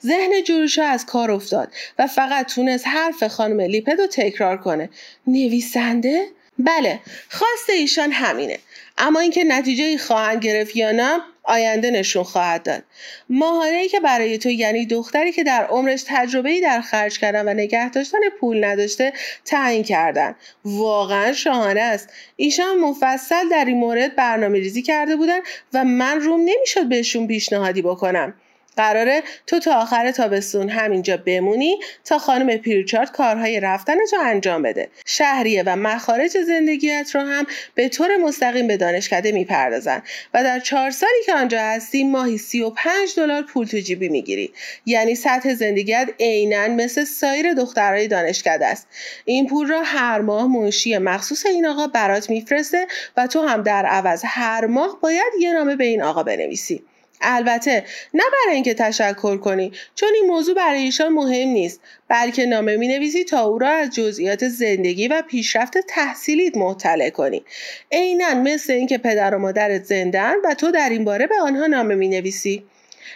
ذهن 0.05 0.43
جوروشا 0.43 0.83
از 0.83 1.05
کار 1.05 1.31
افتاد 1.31 1.71
و 1.99 2.07
فقط 2.07 2.53
تونست 2.53 2.87
حرف 2.87 3.27
خانم 3.27 3.59
لیپد 3.61 4.01
رو 4.01 4.07
تکرار 4.07 4.57
کنه. 4.57 4.89
نویسنده؟ 5.27 6.27
بله 6.59 6.99
خواست 7.29 7.69
ایشان 7.69 8.11
همینه. 8.11 8.59
اما 8.97 9.19
اینکه 9.19 9.43
نتیجه 9.43 9.97
خواهند 9.97 10.43
گرفت 10.43 10.75
یا 10.75 10.91
نه 10.91 11.19
آینده 11.49 11.91
نشون 11.91 12.23
خواهد 12.23 12.63
داد. 12.63 12.83
ماهانه 13.29 13.87
که 13.87 13.99
برای 13.99 14.37
تو 14.37 14.49
یعنی 14.49 14.85
دختری 14.85 15.31
که 15.31 15.43
در 15.43 15.65
عمرش 15.65 16.03
تجربه 16.07 16.61
در 16.61 16.81
خرج 16.81 17.19
کردن 17.19 17.47
و 17.47 17.53
نگه 17.53 17.89
داشتن 17.89 18.17
پول 18.39 18.63
نداشته 18.63 19.13
تعیین 19.45 19.83
کردن. 19.83 20.35
واقعا 20.65 21.33
شاهانه 21.33 21.81
است. 21.81 22.09
ایشان 22.35 22.77
مفصل 22.79 23.49
در 23.49 23.65
این 23.65 23.77
مورد 23.77 24.15
برنامه 24.15 24.59
ریزی 24.59 24.81
کرده 24.81 25.15
بودن 25.15 25.39
و 25.73 25.83
من 25.83 26.21
روم 26.21 26.39
نمی‌شد 26.39 26.89
بهشون 26.89 27.27
پیشنهادی 27.27 27.81
بکنم. 27.81 28.33
قراره 28.79 29.23
تو 29.47 29.59
تا 29.59 29.73
آخر 29.81 30.11
تابستون 30.11 30.69
همینجا 30.69 31.17
بمونی 31.17 31.79
تا 32.05 32.17
خانم 32.17 32.57
پیرچارت 32.57 33.11
کارهای 33.11 33.59
رفتنت 33.59 34.13
رو 34.13 34.19
انجام 34.21 34.61
بده. 34.61 34.89
شهریه 35.05 35.63
و 35.65 35.75
مخارج 35.75 36.37
زندگیت 36.37 37.11
رو 37.13 37.21
هم 37.21 37.45
به 37.75 37.89
طور 37.89 38.17
مستقیم 38.17 38.67
به 38.67 38.77
دانشکده 38.77 39.31
می‌پردازن 39.31 40.03
و 40.33 40.43
در 40.43 40.59
چهار 40.59 40.91
سالی 40.91 41.23
که 41.25 41.33
آنجا 41.33 41.59
هستی 41.59 42.03
ماهی 42.03 42.37
35 42.37 43.15
دلار 43.17 43.41
پول 43.41 43.65
تو 43.65 43.77
جیبی 43.79 44.09
می‌گیری. 44.09 44.53
یعنی 44.85 45.15
سطح 45.15 45.53
زندگیت 45.53 46.09
عینا 46.19 46.67
مثل 46.67 47.03
سایر 47.03 47.53
دخترای 47.53 48.07
دانشکده 48.07 48.65
است. 48.65 48.87
این 49.25 49.47
پول 49.47 49.67
را 49.67 49.81
هر 49.83 50.21
ماه 50.21 50.47
منشی 50.47 50.97
مخصوص 50.97 51.45
این 51.45 51.67
آقا 51.67 51.87
برات 51.87 52.29
میفرسته 52.29 52.87
و 53.17 53.27
تو 53.27 53.41
هم 53.41 53.63
در 53.63 53.85
عوض 53.85 54.21
هر 54.25 54.65
ماه 54.65 54.99
باید 55.01 55.33
یه 55.39 55.53
نامه 55.53 55.75
به 55.75 55.83
این 55.83 56.01
آقا 56.01 56.23
بنویسی. 56.23 56.83
البته 57.21 57.83
نه 58.13 58.23
برای 58.23 58.55
اینکه 58.55 58.73
تشکر 58.73 59.37
کنی 59.37 59.71
چون 59.95 60.09
این 60.15 60.27
موضوع 60.27 60.55
برای 60.55 60.81
ایشان 60.81 61.13
مهم 61.13 61.47
نیست 61.47 61.81
بلکه 62.07 62.45
نامه 62.45 62.77
می 62.77 62.87
نویسی 62.87 63.23
تا 63.23 63.45
او 63.45 63.59
را 63.59 63.69
از 63.69 63.89
جزئیات 63.89 64.47
زندگی 64.47 65.07
و 65.07 65.21
پیشرفت 65.21 65.77
تحصیلیت 65.77 66.57
مطلع 66.57 67.09
کنی. 67.09 67.43
عینا 67.91 68.33
مثل 68.33 68.73
اینکه 68.73 68.97
پدر 68.97 69.35
و 69.35 69.39
مادرت 69.39 69.83
زندن 69.83 70.33
و 70.45 70.53
تو 70.53 70.71
در 70.71 70.89
این 70.89 71.05
باره 71.05 71.27
به 71.27 71.35
آنها 71.41 71.67
نامه 71.67 71.95
می 71.95 72.07
نویسی 72.07 72.63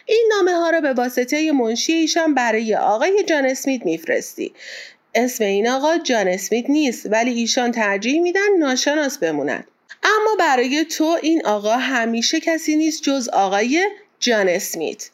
این 0.05 0.31
نامه 0.35 0.51
ها 0.51 0.69
را 0.69 0.81
به 0.81 0.93
واسطه 0.93 1.51
منشی 1.51 1.93
ایشان 1.93 2.33
برای 2.33 2.75
آقای 2.75 3.23
جان 3.23 3.45
اسمیت 3.45 3.85
میفرستی. 3.85 4.53
اسم 5.15 5.43
این 5.43 5.67
آقا 5.67 5.97
جان 5.97 6.27
اسمیت 6.27 6.69
نیست 6.69 7.05
ولی 7.11 7.31
ایشان 7.31 7.71
ترجیح 7.71 8.21
میدن 8.21 8.57
ناشناس 8.59 9.17
بمونند 9.17 9.67
اما 10.03 10.35
برای 10.39 10.85
تو 10.85 11.17
این 11.21 11.45
آقا 11.45 11.73
همیشه 11.77 12.39
کسی 12.39 12.75
نیست 12.75 13.03
جز 13.03 13.29
آقای 13.29 13.89
جان 14.19 14.49
اسمیت. 14.49 15.09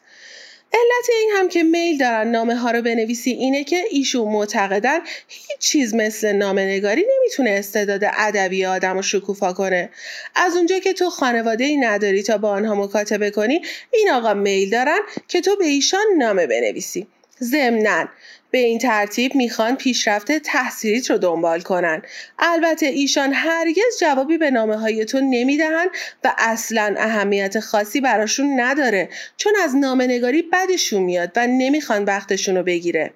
علت 0.72 1.10
این 1.20 1.30
هم 1.36 1.48
که 1.48 1.62
میل 1.62 1.98
دارن 1.98 2.30
نامه 2.30 2.54
ها 2.56 2.70
رو 2.70 2.82
بنویسی 2.82 3.30
اینه 3.30 3.64
که 3.64 3.84
ایشون 3.90 4.32
معتقدن 4.32 4.98
هیچ 5.28 5.58
چیز 5.58 5.94
مثل 5.94 6.32
نامه 6.32 6.64
نگاری 6.64 7.04
نمی‌تونه 7.18 7.50
استعداد 7.50 8.00
ادبی 8.04 8.66
آدم 8.66 8.96
رو 8.96 9.02
شکوفا 9.02 9.52
کنه. 9.52 9.90
از 10.34 10.56
اونجا 10.56 10.78
که 10.78 10.92
تو 10.92 11.10
خانواده 11.10 11.64
ای 11.64 11.76
نداری 11.76 12.22
تا 12.22 12.38
با 12.38 12.50
آنها 12.50 12.74
مکاتبه 12.74 13.30
کنی 13.30 13.62
این 13.92 14.10
آقا 14.10 14.34
میل 14.34 14.70
دارن 14.70 14.98
که 15.28 15.40
تو 15.40 15.56
به 15.56 15.64
ایشان 15.64 16.04
نامه 16.18 16.46
بنویسی. 16.46 17.06
ضمناً 17.42 18.08
به 18.50 18.58
این 18.58 18.78
ترتیب 18.78 19.34
می‌خوان 19.34 19.76
پیشرفت 19.76 20.32
تحصیلیت 20.32 21.10
رو 21.10 21.18
دنبال 21.18 21.60
کنن. 21.60 22.02
البته 22.38 22.86
ایشان 22.86 23.32
هرگز 23.32 23.98
جوابی 24.00 24.38
به 24.38 24.50
نامه 24.50 24.76
های 24.76 25.04
تو 25.04 25.20
نمی‌دهن 25.20 25.86
و 26.24 26.34
اصلا 26.38 26.94
اهمیت 26.98 27.60
خاصی 27.60 28.00
براشون 28.00 28.60
نداره 28.60 29.08
چون 29.36 29.52
از 29.64 29.76
نامه 29.76 30.06
نگاری 30.06 30.42
بدشون 30.42 31.02
میاد 31.02 31.32
و 31.36 31.46
نمی‌خوان 31.46 32.04
وقتشون 32.04 32.56
رو 32.56 32.62
بگیره. 32.62 33.10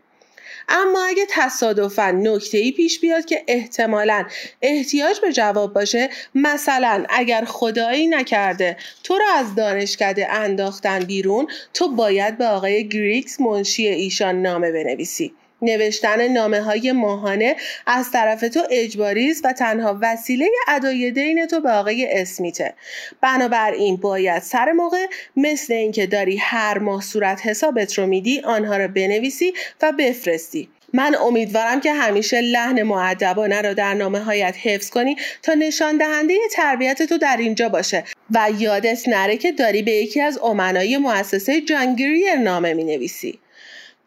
اما 0.68 1.04
اگه 1.04 1.26
تصادفا 1.30 2.10
نکته 2.10 2.58
ای 2.58 2.72
پیش 2.72 3.00
بیاد 3.00 3.24
که 3.24 3.44
احتمالا 3.48 4.24
احتیاج 4.62 5.20
به 5.20 5.32
جواب 5.32 5.72
باشه 5.72 6.10
مثلا 6.34 7.04
اگر 7.08 7.44
خدایی 7.44 8.06
نکرده 8.06 8.76
تو 9.02 9.14
رو 9.14 9.24
از 9.34 9.54
دانشکده 9.54 10.32
انداختن 10.32 10.98
بیرون 10.98 11.46
تو 11.74 11.88
باید 11.88 12.38
به 12.38 12.46
آقای 12.46 12.88
گریکس 12.88 13.40
منشی 13.40 13.86
ایشان 13.86 14.42
نامه 14.42 14.72
بنویسی. 14.72 15.34
نوشتن 15.64 16.28
نامه 16.28 16.60
های 16.60 16.92
ماهانه 16.92 17.56
از 17.86 18.10
طرف 18.10 18.40
تو 18.40 18.60
اجباری 18.70 19.30
است 19.30 19.44
و 19.44 19.52
تنها 19.52 19.98
وسیله 20.02 20.48
ادای 20.68 21.10
دین 21.10 21.46
تو 21.46 21.60
به 21.60 21.70
آقای 21.70 22.08
اسمیته 22.10 22.74
بنابراین 23.20 23.96
باید 23.96 24.42
سر 24.42 24.72
موقع 24.72 25.06
مثل 25.36 25.72
اینکه 25.72 26.06
داری 26.06 26.36
هر 26.36 26.78
ماه 26.78 27.02
صورت 27.02 27.46
حسابت 27.46 27.98
رو 27.98 28.06
میدی 28.06 28.40
آنها 28.40 28.76
را 28.76 28.88
بنویسی 28.88 29.52
و 29.82 29.92
بفرستی 29.98 30.68
من 30.94 31.14
امیدوارم 31.14 31.80
که 31.80 31.92
همیشه 31.92 32.40
لحن 32.40 32.82
معدبانه 32.82 33.62
را 33.62 33.72
در 33.72 33.94
نامه 33.94 34.18
هایت 34.18 34.54
حفظ 34.62 34.90
کنی 34.90 35.16
تا 35.42 35.54
نشان 35.54 35.96
دهنده 35.96 36.38
تربیت 36.52 37.02
تو 37.02 37.18
در 37.18 37.36
اینجا 37.36 37.68
باشه 37.68 38.04
و 38.30 38.50
یادت 38.58 39.08
نره 39.08 39.36
که 39.36 39.52
داری 39.52 39.82
به 39.82 39.92
یکی 39.92 40.20
از 40.20 40.38
امنای 40.38 40.96
مؤسسه 40.96 41.60
جانگریر 41.60 42.34
نامه 42.34 42.74
می 42.74 42.84
نویسی. 42.84 43.38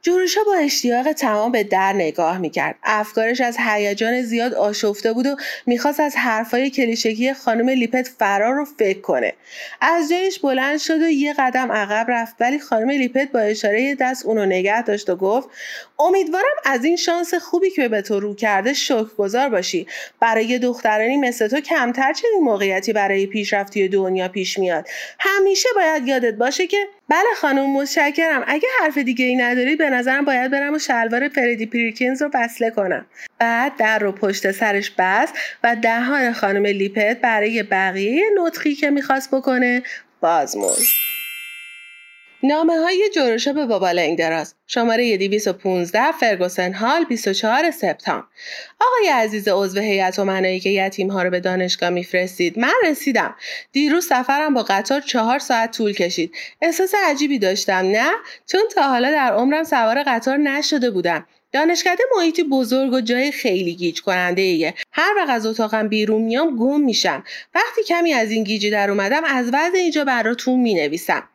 جوروشا 0.08 0.44
با 0.44 0.56
اشتیاق 0.56 1.12
تمام 1.12 1.52
به 1.52 1.64
در 1.64 1.94
نگاه 1.94 2.38
می‌کرد. 2.38 2.76
افکارش 2.84 3.42
از 3.42 3.58
هیجان 3.60 4.22
زیاد 4.22 4.54
آشفته 4.54 5.14
بود 5.14 5.26
و 5.26 5.36
می‌خواست 5.66 6.00
از 6.00 6.16
حرفای 6.16 6.70
کلیشگی 6.70 7.34
خانم 7.34 7.70
لیپت 7.70 8.08
فرار 8.20 8.54
رو 8.56 8.66
فکر 8.66 9.02
کنه. 9.02 9.34
از 9.82 10.10
جایش 10.10 10.40
بلند 10.40 10.80
شد 10.80 11.02
و 11.02 11.10
یه 11.10 11.34
قدم 11.40 11.72
عقب 11.72 12.06
رفت 12.10 12.36
ولی 12.40 12.60
خانم 12.60 12.90
لیپت 12.90 13.32
با 13.32 13.40
اشاره 13.40 13.96
دست 13.96 14.26
اونو 14.26 14.46
نگه 14.46 14.82
داشت 14.82 15.10
و 15.10 15.16
گفت 15.16 15.50
امیدوارم 16.00 16.56
از 16.66 16.86
این 16.86 16.96
شانس 16.96 17.34
خوبی 17.34 17.70
که 17.70 17.88
به 17.88 18.02
تو 18.02 18.20
رو 18.20 18.36
کرده 18.36 18.74
گذار 19.18 19.50
باشی. 19.50 19.88
برای 20.20 20.60
دخترانی 20.60 21.18
مثل 21.18 21.48
تو 21.48 21.60
کمتر 21.60 22.14
چنین 22.14 22.44
موقعیتی 22.44 22.94
برای 22.94 23.26
پیشرفتی 23.26 23.88
دنیا 23.88 24.28
پیش 24.28 24.60
میاد. 24.60 24.88
همیشه 25.20 25.70
باید 25.76 26.08
یادت 26.08 26.34
باشه 26.34 26.68
که 26.68 26.88
بله 27.10 27.34
خانم 27.38 27.74
متشکرم. 27.74 28.44
اگه 28.48 28.68
حرف 28.82 28.98
دیگه 28.98 29.26
ای 29.26 29.36
نداری 29.36 29.76
به 29.76 29.90
نظرم 29.90 30.26
باید 30.26 30.52
برم 30.52 30.74
و 30.74 30.80
شلوار 30.80 31.28
پردی 31.28 31.66
پریکینز 31.66 32.22
رو 32.22 32.30
وصله 32.34 32.70
کنم. 32.70 33.06
بعد 33.40 33.76
در 33.78 34.00
رو 34.00 34.12
پشت 34.12 34.52
سرش 34.52 34.92
بست 34.98 35.34
و 35.64 35.76
دهان 35.76 36.34
خانم 36.34 36.66
لیپت 36.66 37.22
برای 37.22 37.64
بقیه 37.64 38.24
نطخی 38.38 38.76
که 38.76 38.90
می‌خواست 38.90 39.36
بکنه 39.36 39.84
بازمون. 40.22 40.78
نامه 42.44 42.80
های 42.80 43.10
جورشا 43.16 43.54
به 43.54 43.66
بابا 43.66 43.94
دراز 44.18 44.56
شماره 44.68 45.18
215 45.18 46.12
فرگوسن 46.12 46.74
هال 46.74 47.04
24 47.06 47.72
سپتامبر. 47.72 48.26
آقای 48.82 49.08
عزیز 49.08 49.48
عضو 49.48 49.80
هیئت 49.80 50.20
امنایی 50.20 50.60
که 50.60 50.70
یتیم 50.70 51.12
ها 51.12 51.24
رو 51.24 51.30
به 51.30 51.40
دانشگاه 51.40 51.90
میفرستید 51.90 52.60
من 52.60 52.74
رسیدم. 52.84 53.36
دیروز 53.72 54.06
سفرم 54.06 54.54
با 54.54 54.64
قطار 54.64 55.02
چهار 55.02 55.40
ساعت 55.40 55.78
طول 55.78 55.94
کشید. 55.94 56.32
احساس 56.62 56.94
عجیبی 57.06 57.40
داشتم 57.40 57.74
نه؟ 57.74 58.10
چون 58.48 58.62
تا 58.76 58.82
حالا 58.82 59.12
در 59.12 59.34
عمرم 59.34 59.64
سوار 59.64 60.04
قطار 60.04 60.38
نشده 60.38 60.92
بودم. 60.92 61.26
دانشکده 61.52 62.04
محیطی 62.18 62.44
بزرگ 62.44 62.94
و 62.94 63.02
جای 63.02 63.32
خیلی 63.32 63.76
گیج 63.76 64.02
کننده 64.02 64.42
ایه. 64.42 64.74
هر 64.92 65.14
وقت 65.18 65.30
از 65.30 65.46
اتاقم 65.46 65.88
بیرون 65.88 66.22
میام 66.22 66.58
گم 66.58 66.82
میشم. 66.82 67.24
وقتی 67.56 67.84
کمی 67.84 68.14
از 68.14 68.32
این 68.32 68.44
گیجی 68.44 68.70
در 68.70 68.90
اومدم 68.90 69.24
از 69.24 69.48
وضع 69.54 69.78
اینجا 69.78 70.06
براتون 70.06 70.60
می‌نویسم. 70.60 71.30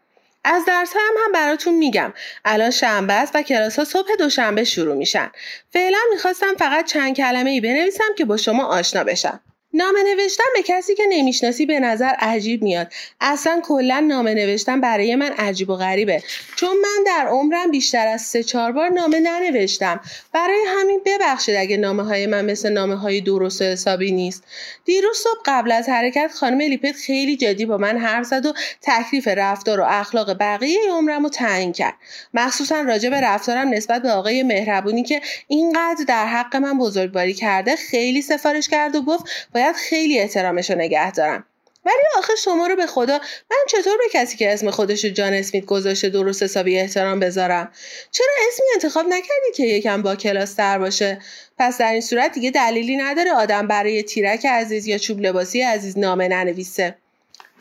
از 0.45 0.65
درس 0.65 0.93
هم, 0.97 1.15
هم 1.25 1.33
براتون 1.33 1.75
میگم. 1.75 2.13
الان 2.45 2.71
شنبه 2.71 3.13
است 3.13 3.37
و 3.37 3.43
کلاس 3.43 3.79
ها 3.79 3.85
صبح 3.85 4.09
دوشنبه 4.19 4.65
شروع 4.65 4.95
میشن. 4.95 5.31
فعلا 5.73 5.99
می‌خواستم 6.13 6.55
فقط 6.59 6.87
چند 6.87 7.17
کلمه 7.17 7.51
ای 7.51 7.61
بنویسم 7.61 8.15
که 8.19 8.25
با 8.25 8.37
شما 8.37 8.65
آشنا 8.65 9.05
بشم. 9.05 9.41
نامه 9.75 10.03
نوشتن 10.03 10.45
به 10.55 10.63
کسی 10.63 10.95
که 10.95 11.03
نمی‌شناسی 11.09 11.67
به 11.67 11.81
نظر 11.81 12.13
عجیب 12.19 12.63
میاد. 12.63 12.93
اصلا 13.21 13.61
کلا 13.65 14.01
نامه 14.01 14.35
نوشتن 14.35 14.81
برای 14.81 15.17
من 15.17 15.33
عجیب 15.33 15.71
و 15.71 15.77
غریبه. 15.77 16.23
چون 16.57 16.77
من 16.83 17.05
در 17.07 17.27
عمرم 17.27 17.71
بیشتر 17.71 18.07
از 18.07 18.23
سه 18.23 18.43
چهار 18.43 18.73
بار 18.73 18.89
نامه 18.89 19.21
ننوشتم. 19.21 20.01
برای 20.33 20.65
همین 20.69 21.01
ببخشید 21.07 21.55
اگه 21.55 21.77
نامه 21.77 22.03
های 22.03 22.27
من 22.27 22.45
مثل 22.45 22.73
نامه 22.73 22.95
های 22.97 23.21
درست 23.21 23.63
و 23.63 23.65
حسابی 23.65 24.13
نیست. 24.13 24.45
دیروز 24.85 25.17
صبح 25.17 25.41
قبل 25.47 25.73
از 25.73 25.89
حرکت 25.89 26.31
خانم 26.35 26.61
لیپت 26.61 26.97
خیلی 26.97 27.37
جدی 27.37 27.67
با 27.67 27.77
من 27.77 27.99
حرف 27.99 28.27
زد 28.27 28.47
و 28.47 28.53
تکلیف 28.83 29.29
رفتار 29.29 29.81
و 29.81 29.85
اخلاق 29.89 30.37
بقیه 30.41 30.81
عمرم 30.91 31.23
رو 31.23 31.29
تعیین 31.29 31.73
کرد. 31.73 31.95
مخصوصا 32.35 32.81
راجع 32.81 33.11
به 33.11 33.21
رفتارم 33.21 33.69
نسبت 33.69 34.03
به 34.03 34.11
آقای 34.11 34.43
مهربونی 34.43 35.03
که 35.03 35.21
اینقدر 35.49 36.05
در 36.09 36.27
حق 36.27 36.57
من 36.57 36.79
بزرگواری 36.79 37.35
کرده 37.35 37.77
خیلی 37.77 38.23
سفارش 38.23 38.69
کرد 38.69 38.97
و 38.97 39.03
گفت 39.03 39.25
باید 39.63 39.77
خیلی 39.77 40.19
احترامش 40.19 40.71
رو 40.71 40.77
نگه 40.77 41.13
دارم. 41.13 41.47
ولی 41.85 42.03
آخه 42.19 42.33
شما 42.37 42.67
رو 42.67 42.77
به 42.77 42.87
خدا 42.87 43.19
من 43.51 43.57
چطور 43.69 43.99
به 43.99 44.05
کسی 44.13 44.37
که 44.37 44.53
اسم 44.53 44.71
خودش 44.71 45.05
رو 45.05 45.11
جان 45.11 45.33
اسمیت 45.33 45.65
گذاشته 45.65 46.09
درست 46.09 46.43
حسابی 46.43 46.79
احترام 46.79 47.21
بذارم؟ 47.21 47.73
چرا 48.11 48.27
اسمی 48.49 48.67
انتخاب 48.75 49.07
نکردی 49.07 49.53
که 49.55 49.63
یکم 49.63 50.03
با 50.03 50.17
کلاس 50.17 50.55
تر 50.55 50.79
باشه؟ 50.79 51.19
پس 51.59 51.79
در 51.79 51.93
این 51.93 52.01
صورت 52.01 52.33
دیگه 52.33 52.51
دلیلی 52.51 52.97
نداره 52.97 53.33
آدم 53.33 53.67
برای 53.67 54.03
تیرک 54.03 54.47
عزیز 54.47 54.87
یا 54.87 54.99
چوب 54.99 55.21
لباسی 55.21 55.63
عزیز 55.63 55.99
نامه 55.99 56.29
ننویسه. 56.29 56.97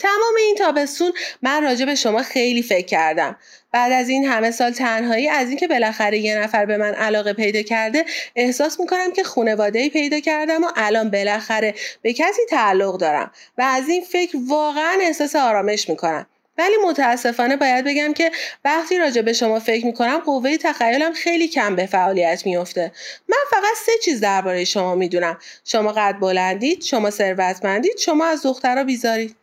تمام 0.01 0.36
این 0.38 0.55
تابستون 0.55 1.12
من 1.41 1.63
راجع 1.63 1.86
به 1.86 1.96
شما 1.96 2.24
خیلی 2.24 2.63
فکر 2.63 2.86
کردم. 2.86 3.36
بعد 3.72 3.91
از 3.91 4.10
این 4.10 4.25
همه 4.25 4.51
سال 4.51 4.72
تنهایی 4.72 5.29
از 5.29 5.50
اینکه 5.50 5.67
بالاخره 5.67 6.17
یه 6.17 6.38
نفر 6.38 6.65
به 6.65 6.77
من 6.77 6.93
علاقه 6.93 7.34
پیدا 7.34 7.62
کرده 7.62 8.05
احساس 8.36 8.79
می‌کنم 8.79 9.12
که 9.12 9.24
خانواده 9.24 9.89
پیدا 9.89 10.20
کردم 10.20 10.63
و 10.63 10.67
الان 10.75 11.10
بالاخره 11.10 11.74
به 12.01 12.13
کسی 12.13 12.41
تعلق 12.50 12.98
دارم 12.98 13.31
و 13.58 13.62
از 13.62 13.89
این 13.89 14.03
فکر 14.03 14.38
واقعا 14.48 14.98
احساس 15.01 15.36
آرامش 15.36 15.89
می‌کنم. 15.89 16.27
ولی 16.58 16.75
متاسفانه 16.86 17.55
باید 17.55 17.86
بگم 17.86 18.13
که 18.13 18.31
وقتی 18.65 18.98
راجع 18.98 19.22
به 19.22 19.34
شما 19.34 19.60
فکر 19.60 19.86
می‌کنم 19.86 20.22
قوه 20.25 20.58
تخیلم 20.58 21.13
خیلی 21.13 21.48
کم 21.48 21.75
به 21.75 21.86
فعالیت 21.86 22.46
میفته 22.46 22.91
من 23.29 23.38
فقط 23.51 23.77
سه 23.86 23.91
چیز 24.03 24.20
درباره 24.20 24.65
شما 24.65 24.96
می‌دونم. 24.96 25.38
شما 25.65 25.91
قد 25.91 26.15
بلندید 26.20 26.84
شما 26.84 27.10
ثروتمندید 27.10 27.98
شما 27.98 28.25
از 28.25 28.43
دخترها 28.43 28.84
بیزارید. 28.84 29.36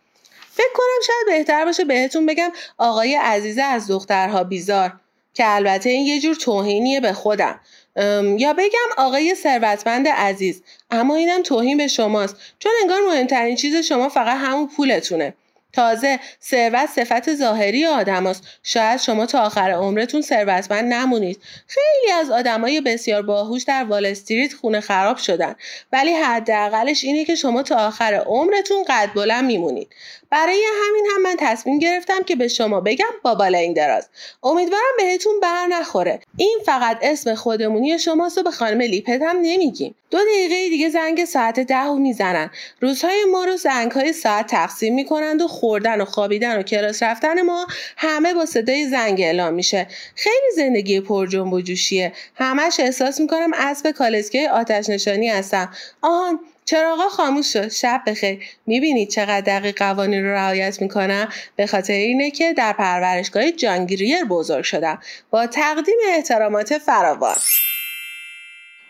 فکر 0.58 0.72
کنم 0.74 1.00
شاید 1.06 1.38
بهتر 1.38 1.64
باشه 1.64 1.84
بهتون 1.84 2.26
بگم 2.26 2.52
آقای 2.78 3.14
عزیزه 3.14 3.62
از 3.62 3.88
دخترها 3.88 4.44
بیزار 4.44 4.92
که 5.34 5.44
البته 5.46 5.90
این 5.90 6.06
یه 6.06 6.20
جور 6.20 6.34
توهینیه 6.34 7.00
به 7.00 7.12
خودم. 7.12 7.60
یا 8.38 8.52
بگم 8.52 8.88
آقای 8.96 9.34
ثروتمند 9.34 10.08
عزیز 10.08 10.62
اما 10.90 11.14
اینم 11.14 11.42
توهین 11.42 11.76
به 11.76 11.86
شماست. 11.86 12.36
چون 12.58 12.72
انگار 12.82 13.00
مهمترین 13.08 13.56
چیز 13.56 13.76
شما 13.76 14.08
فقط 14.08 14.36
همون 14.36 14.68
پولتونه. 14.68 15.34
تازه 15.72 16.20
ثروت 16.42 16.88
صفت 16.90 17.34
ظاهری 17.34 17.87
آدم 17.87 18.26
است. 18.26 18.42
شاید 18.62 19.00
شما 19.00 19.26
تا 19.26 19.40
آخر 19.40 19.70
عمرتون 19.70 20.22
ثروتمند 20.22 20.92
نمونید. 20.92 21.40
خیلی 21.66 22.12
از 22.12 22.30
آدمای 22.30 22.80
بسیار 22.80 23.22
باهوش 23.22 23.62
در 23.62 23.84
وال 23.84 24.06
استریت 24.06 24.52
خونه 24.52 24.80
خراب 24.80 25.16
شدن. 25.16 25.54
ولی 25.92 26.12
حداقلش 26.12 27.04
اینه 27.04 27.25
که 27.25 27.34
شما 27.34 27.62
تا 27.62 27.76
آخر 27.76 28.14
عمرتون 28.14 28.84
قد 28.88 29.10
بلند 29.14 29.44
میمونید. 29.44 29.88
برای 30.30 30.64
همین 30.84 31.06
هم 31.14 31.22
من 31.22 31.37
تصمیم 31.38 31.78
گرفتم 31.78 32.22
که 32.22 32.37
به 32.37 32.48
شما 32.48 32.80
بگم 32.80 33.06
بابا 33.22 33.48
لنگ 33.48 33.76
دراز. 33.76 34.08
امیدوارم 34.42 34.94
بهتون 34.98 35.40
بر 35.40 35.66
نخوره. 35.66 36.20
این 36.37 36.58
فقط 36.66 36.98
اسم 37.02 37.34
خودمونی 37.34 37.98
شماست 37.98 38.38
و 38.38 38.42
به 38.42 38.50
خانم 38.50 38.80
لیپت 38.80 39.22
هم 39.22 39.37
نمیگیم. 39.42 39.94
دو 40.10 40.18
دقیقه 40.18 40.68
دیگه 40.68 40.88
زنگ 40.88 41.25
ساعت 41.25 41.60
ده 41.60 41.92
می‌زنن. 41.92 42.50
روزهای 42.80 43.25
ما 43.25 43.44
رو 43.44 43.56
زنگهای 43.56 44.12
ساعت 44.12 44.46
تقسیم 44.46 44.94
می‌کنند 44.94 45.42
و 45.42 45.48
خوردن 45.58 46.00
و 46.00 46.04
خوابیدن 46.04 46.58
و 46.58 46.62
کلاس 46.62 47.02
رفتن 47.02 47.42
ما 47.42 47.66
همه 47.96 48.34
با 48.34 48.46
صدای 48.46 48.88
زنگ 48.88 49.20
اعلام 49.20 49.54
میشه. 49.54 49.86
خیلی 50.14 50.52
زندگی 50.56 51.00
پر 51.00 51.26
جنب 51.26 51.52
و 51.52 51.60
جوشیه. 51.60 52.12
همش 52.34 52.80
احساس 52.80 53.20
می‌کنم 53.20 53.50
اسب 53.54 53.90
کالسکه 53.90 54.50
آتش 54.50 54.88
نشانی 54.88 55.28
هستم. 55.28 55.72
آهان 56.02 56.40
چراغا 56.64 57.08
خاموش 57.08 57.52
شد 57.52 57.68
شب 57.68 58.02
بخیر. 58.06 58.38
می‌بینید 58.66 59.08
چقدر 59.08 59.40
دقیق 59.40 59.78
قوانین 59.78 60.24
رو 60.24 60.30
رعایت 60.34 60.82
می‌کنم؟ 60.82 61.28
به 61.56 61.66
خاطر 61.66 61.92
اینه 61.92 62.30
که 62.30 62.52
در 62.52 62.72
پرورشگاه 62.72 63.50
جانگریر 63.50 64.24
بزرگ 64.24 64.64
شدم. 64.64 64.98
با 65.30 65.46
تقدیم 65.46 65.98
احترامات 66.08 66.78
فراوان. 66.78 67.36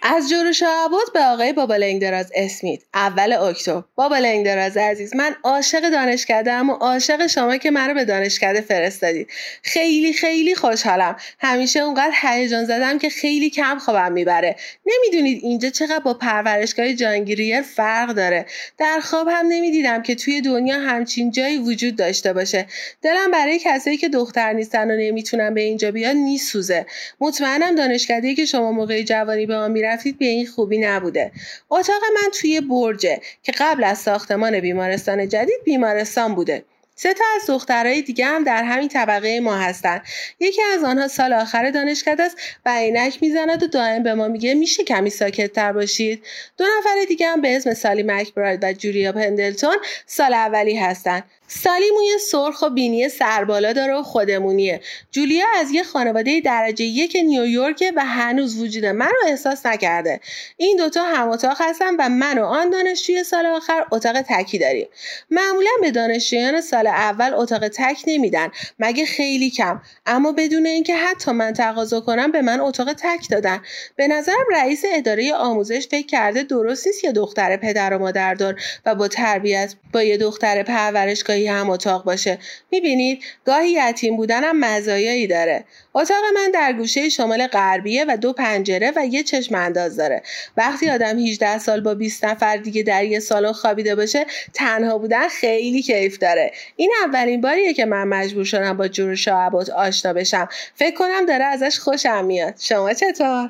از 0.02 0.28
جورش 0.28 0.62
عبود 0.67 1.12
به 1.14 1.21
آقای 1.21 1.52
بابا 1.52 1.76
لنگدراز 1.76 2.33
اسمیت 2.35 2.81
اول 2.95 3.33
اکتبر. 3.33 3.83
بابا 3.95 4.19
لنگدراز 4.19 4.76
عزیز 4.76 5.17
من 5.17 5.35
عاشق 5.45 5.90
دانشکده 5.90 6.55
و 6.55 6.71
عاشق 6.71 7.26
شما 7.26 7.57
که 7.57 7.71
مرا 7.71 7.95
به 7.95 8.05
دانشکده 8.05 8.61
فرستادید. 8.61 9.28
خیلی 9.62 10.12
خیلی 10.12 10.55
خوشحالم. 10.55 11.17
همیشه 11.38 11.81
اونقدر 11.81 12.12
هیجان 12.23 12.64
زدم 12.64 12.99
که 12.99 13.09
خیلی 13.09 13.50
کم 13.50 13.78
خوابم 13.78 14.12
می‌بره. 14.12 14.57
نمی‌دونید 14.87 15.40
اینجا 15.43 15.71
چقدر 15.71 15.99
با 15.99 16.14
پرورشگاه 16.14 16.92
جانگیریر 16.92 17.62
فرق 17.62 18.11
داره. 18.11 18.46
در 18.79 19.01
خواب 19.01 19.29
هم 19.29 19.46
نمی‌دیدم 19.49 20.03
که 20.03 20.14
توی 20.14 20.40
دنیا 20.40 20.79
همچین 20.79 21.31
جایی 21.31 21.59
وجود 21.59 21.96
داشته 21.96 22.33
باشه. 22.33 22.66
دلم 23.03 23.31
برای 23.31 23.59
کسایی 23.64 23.96
که 23.96 24.09
دختر 24.09 24.53
نیستن 24.53 24.90
و 24.90 24.96
نمی‌تونن 24.96 25.55
به 25.55 25.61
اینجا 25.61 25.90
بیان 25.90 26.16
نیسوزه 26.16 26.87
مطمئنم 27.20 27.75
دانشکده 27.75 28.35
که 28.35 28.44
شما 28.44 28.72
موقع 28.72 29.03
جوانی 29.03 29.46
به 29.46 29.55
آن 29.55 29.72
رفتید 29.88 30.18
به 30.18 30.24
این 30.27 30.46
خوبی 30.46 30.79
نبوده. 30.79 31.33
اتاق 31.70 32.03
من 32.14 32.31
توی 32.40 32.61
برجه 32.61 33.20
که 33.42 33.53
قبل 33.59 33.85
از 33.85 33.98
ساختمان 33.98 34.61
بیمارستان 34.61 35.29
جدید 35.29 35.61
بیمارستان 35.64 36.35
بوده. 36.35 36.64
سه 37.01 37.14
تا 37.14 37.24
از 37.37 37.46
دخترهای 37.46 38.03
دیگه 38.03 38.24
هم 38.27 38.44
در 38.44 38.64
همین 38.64 38.88
طبقه 38.88 39.40
ما 39.40 39.57
هستن. 39.57 40.03
یکی 40.40 40.62
از 40.62 40.85
آنها 40.85 41.09
سال 41.09 41.33
آخر 41.33 41.70
دانشکده 41.70 42.22
است 42.22 42.37
و 42.66 42.79
عینک 42.79 43.18
می‌زند 43.22 43.62
و 43.62 43.66
دائم 43.66 44.03
به 44.03 44.14
ما 44.14 44.29
میگه 44.29 44.55
میشه 44.55 44.85
کمی 44.85 45.11
ساکت 45.11 45.53
تر 45.53 45.72
باشید. 45.72 46.22
دو 46.57 46.64
نفر 46.79 47.05
دیگه 47.09 47.27
هم 47.27 47.40
به 47.40 47.57
اسم 47.57 47.74
سالی 47.74 48.03
مکبراید 48.03 48.64
و 48.64 48.72
جوریا 48.72 49.12
پندلتون 49.12 49.77
سال 50.07 50.35
اولی 50.35 50.77
هستن. 50.77 51.22
سالی 51.48 51.90
موی 51.90 52.18
سرخ 52.30 52.62
و 52.62 52.70
بینی 52.70 53.08
سربالا 53.08 53.72
داره 53.72 53.94
و 53.94 54.02
خودمونیه. 54.02 54.80
جولیا 55.11 55.46
از 55.61 55.70
یه 55.70 55.82
خانواده 55.82 56.40
درجه 56.40 56.84
یک 56.84 57.16
نیویورک 57.24 57.92
و 57.96 58.04
هنوز 58.04 58.61
وجود 58.61 58.84
من 58.84 59.06
رو 59.06 59.28
احساس 59.28 59.66
نکرده. 59.66 60.20
این 60.56 60.76
دوتا 60.76 61.02
هم 61.02 61.28
اتاق 61.28 61.56
هستن 61.61 61.96
و 61.98 62.08
من 62.08 62.38
و 62.38 62.44
آن 62.44 62.70
دانشجوی 62.70 63.24
سال 63.24 63.46
آخر 63.46 63.84
اتاق 63.92 64.22
تکی 64.22 64.58
داریم. 64.58 64.88
معمولا 65.30 65.70
به 65.80 65.90
دانشجویان 65.90 66.61
سال 66.61 66.87
اول 66.87 67.34
اتاق 67.34 67.68
تک 67.68 68.02
نمیدن. 68.06 68.48
مگه 68.78 69.06
خیلی 69.06 69.50
کم. 69.50 69.80
اما 70.06 70.32
بدون 70.32 70.66
اینکه 70.66 70.96
حتی 70.96 71.32
من 71.32 71.52
تقاضا 71.52 72.00
کنم 72.00 72.32
به 72.32 72.42
من 72.42 72.61
اتاق 72.61 72.92
تک 72.92 73.30
دادن. 73.30 73.61
به 73.96 74.08
نظرم 74.08 74.46
رئیس 74.52 74.82
اداره 74.94 75.34
آموزش 75.34 75.88
فکر 75.90 76.06
کرده 76.06 76.42
درست 76.42 76.87
نیست 76.87 77.04
یه 77.04 77.12
دختر 77.12 77.56
پدر 77.56 77.94
و 77.94 77.98
مادردار 77.98 78.61
و 78.87 78.94
با 78.94 79.08
تربیت 79.08 79.74
با 79.92 80.02
یه 80.02 80.16
دختر 80.16 80.62
پرورشگاه 80.62 81.38
هم 81.46 81.70
اتاق 81.70 82.05
باشه. 82.05 82.38
می‌بینید؟ 82.70 83.24
گاهی 83.44 83.70
یتیم 83.70 84.16
بودنم 84.16 84.61
مزایایی 84.61 85.27
داره. 85.27 85.64
اتاق 85.94 86.22
من 86.35 86.51
در 86.51 86.72
گوشه 86.72 87.09
شمال 87.09 87.46
غربیه 87.46 88.05
و 88.09 88.16
دو 88.16 88.33
پنجره 88.33 88.92
و 88.96 89.07
یه 89.07 89.22
چشم 89.22 89.55
انداز 89.55 89.96
داره. 89.96 90.22
وقتی 90.57 90.90
آدم 90.90 91.18
18 91.18 91.59
سال 91.59 91.81
با 91.81 91.94
20 91.94 92.24
نفر 92.24 92.57
دیگه 92.57 92.83
در 92.83 93.05
یه 93.05 93.20
سالن 93.20 93.53
خوابیده 93.53 93.94
باشه 93.94 94.27
تنها 94.55 94.98
بودن 94.98 95.29
خیلی 95.29 95.83
کیف 95.83 96.18
داره. 96.18 96.53
این 96.77 96.92
اولین 97.05 97.40
باریه 97.40 97.74
که 97.74 97.85
من 97.85 98.05
مجبور 98.05 98.44
شدم 98.44 98.77
با 98.77 98.88
جور 98.88 99.14
شعبات 99.14 99.70
آشنا 99.70 100.12
بشم. 100.12 100.48
فکر 100.74 100.94
کنم 100.94 101.27
داره 101.27 101.44
ازش 101.44 101.79
خوشم 101.79 102.24
میاد. 102.24 102.55
شما 102.61 102.92
چطور؟ 102.92 103.48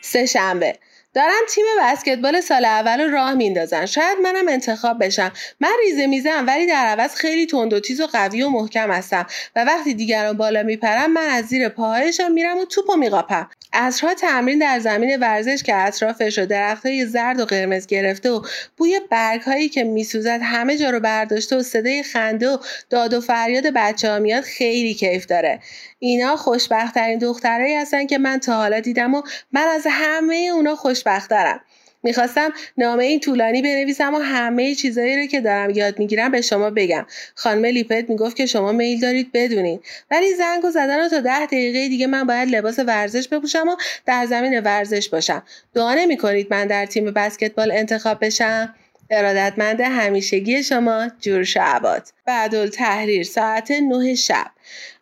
سه 0.00 0.26
شنبه 0.26 0.78
دارن 1.16 1.40
تیم 1.48 1.64
بسکتبال 1.82 2.40
سال 2.40 2.64
اول 2.64 3.10
راه 3.10 3.34
میندازن. 3.34 3.86
شاید 3.86 4.18
منم 4.22 4.48
انتخاب 4.48 5.04
بشم. 5.04 5.32
من 5.60 5.72
ریزه 5.84 6.06
میزم 6.06 6.44
ولی 6.46 6.66
در 6.66 6.86
عوض 6.86 7.14
خیلی 7.14 7.46
تند 7.46 7.72
و 7.72 7.80
تیز 7.80 8.00
و 8.00 8.06
قوی 8.06 8.42
و 8.42 8.48
محکم 8.48 8.90
هستم. 8.90 9.26
و 9.56 9.64
وقتی 9.64 9.94
دیگران 9.94 10.36
بالا 10.36 10.62
میپرم 10.62 11.12
من 11.12 11.26
از 11.26 11.44
زیر 11.44 11.68
پاهایشان 11.68 12.32
میرم 12.32 12.58
و 12.58 12.64
توپو 12.64 12.96
میقاپم. 12.96 13.48
عصرها 13.72 14.14
تمرین 14.14 14.58
در 14.58 14.78
زمین 14.78 15.16
ورزش 15.20 15.62
که 15.62 15.76
اطرافش 15.76 16.38
رو 16.38 16.46
درختهای 16.46 17.06
زرد 17.06 17.40
و 17.40 17.44
قرمز 17.44 17.86
گرفته 17.86 18.30
و 18.30 18.42
بوی 18.76 19.00
برگ 19.10 19.40
هایی 19.40 19.68
که 19.68 19.84
میسوزد 19.84 20.40
همه 20.42 20.78
جا 20.78 20.90
رو 20.90 21.00
برداشته 21.00 21.56
و 21.56 21.62
صدای 21.62 22.02
خنده 22.02 22.48
و 22.48 22.58
داد 22.90 23.14
و 23.14 23.20
فریاد 23.20 23.66
بچه 23.74 24.10
ها 24.10 24.18
میاد 24.18 24.42
خیلی 24.42 24.94
کیف 24.94 25.26
داره. 25.26 25.60
اینا 25.98 26.36
خوشبختترین 26.36 27.18
دخترایی 27.18 27.74
هستن 27.74 28.06
که 28.06 28.18
من 28.18 28.38
تا 28.38 28.56
حالا 28.56 28.80
دیدم 28.80 29.14
و 29.14 29.22
من 29.52 29.66
از 29.74 29.86
همه 29.90 30.50
اونا 30.54 30.76
خوشبختترم. 30.76 31.60
می‌خواستم 32.02 32.52
نامه 32.78 33.04
این 33.04 33.20
طولانی 33.20 33.62
بنویسم 33.62 34.14
و 34.14 34.18
همه 34.18 34.74
چیزایی 34.74 35.16
رو 35.16 35.26
که 35.26 35.40
دارم 35.40 35.70
یاد 35.70 35.98
می‌گیرم 35.98 36.30
به 36.30 36.40
شما 36.40 36.70
بگم. 36.70 37.06
خانم 37.34 37.64
لیپت 37.64 38.10
می‌گفت 38.10 38.36
که 38.36 38.46
شما 38.46 38.72
میل 38.72 39.00
دارید 39.00 39.30
بدونید. 39.34 39.80
ولی 40.10 40.34
زنگ 40.34 40.64
و 40.64 40.70
زدن 40.70 41.06
و 41.06 41.08
تا 41.08 41.20
ده 41.20 41.46
دقیقه 41.46 41.88
دیگه 41.88 42.06
من 42.06 42.24
باید 42.24 42.48
لباس 42.48 42.78
ورزش 42.78 43.28
بپوشم 43.28 43.68
و 43.68 43.76
در 44.06 44.26
زمین 44.26 44.60
ورزش 44.60 45.08
باشم. 45.08 45.42
دعا 45.74 45.94
نمی‌کنید 45.94 46.46
من 46.50 46.66
در 46.66 46.86
تیم 46.86 47.04
بسکتبال 47.04 47.72
انتخاب 47.72 48.24
بشم؟ 48.24 48.74
ارادتمند 49.10 49.80
همیشگی 49.80 50.62
شما 50.62 51.08
جور 51.20 51.44
شعبات 51.44 52.12
بعد 52.24 52.66
تحریر 52.66 53.24
ساعت 53.24 53.70
نه 53.70 54.14
شب. 54.14 54.46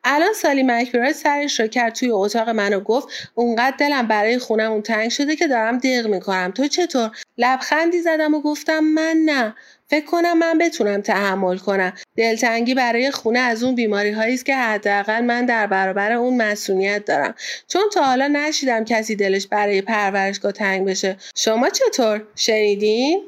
الان 0.04 0.32
سالی 0.32 0.62
مکبرای 0.62 1.12
سرش 1.12 1.60
رو 1.60 1.66
کرد 1.66 1.94
توی 1.94 2.10
اتاق 2.10 2.48
من 2.48 2.74
و 2.74 2.80
گفت 2.80 3.08
اونقدر 3.34 3.76
دلم 3.78 4.06
برای 4.06 4.38
خونمون 4.38 4.82
تنگ 4.82 5.08
شده 5.08 5.36
که 5.36 5.46
دارم 5.46 5.78
دق 5.78 6.06
می‌کنم. 6.06 6.52
تو 6.54 6.68
چطور؟ 6.68 7.10
لبخندی 7.38 8.00
زدم 8.00 8.34
و 8.34 8.40
گفتم 8.40 8.80
من 8.80 9.16
نه. 9.24 9.54
فکر 9.86 10.04
کنم 10.06 10.38
من 10.38 10.58
بتونم 10.58 11.00
تحمل 11.00 11.58
کنم. 11.58 11.92
دلتنگی 12.16 12.74
برای 12.74 13.10
خونه 13.10 13.38
از 13.38 13.62
اون 13.62 13.74
بیماری 13.74 14.10
هایی 14.10 14.34
است 14.34 14.46
که 14.46 14.56
حداقل 14.56 15.20
من 15.24 15.46
در 15.46 15.66
برابر 15.66 16.12
اون 16.12 16.36
مسئولیت 16.42 17.04
دارم. 17.04 17.34
چون 17.68 17.82
تا 17.94 18.02
حالا 18.02 18.26
نشیدم 18.26 18.84
کسی 18.84 19.16
دلش 19.16 19.46
برای 19.46 19.82
پرورشگاه 19.82 20.52
تنگ 20.52 20.86
بشه. 20.86 21.16
شما 21.36 21.68
چطور؟ 21.68 22.22
شنیدین؟ 22.36 23.22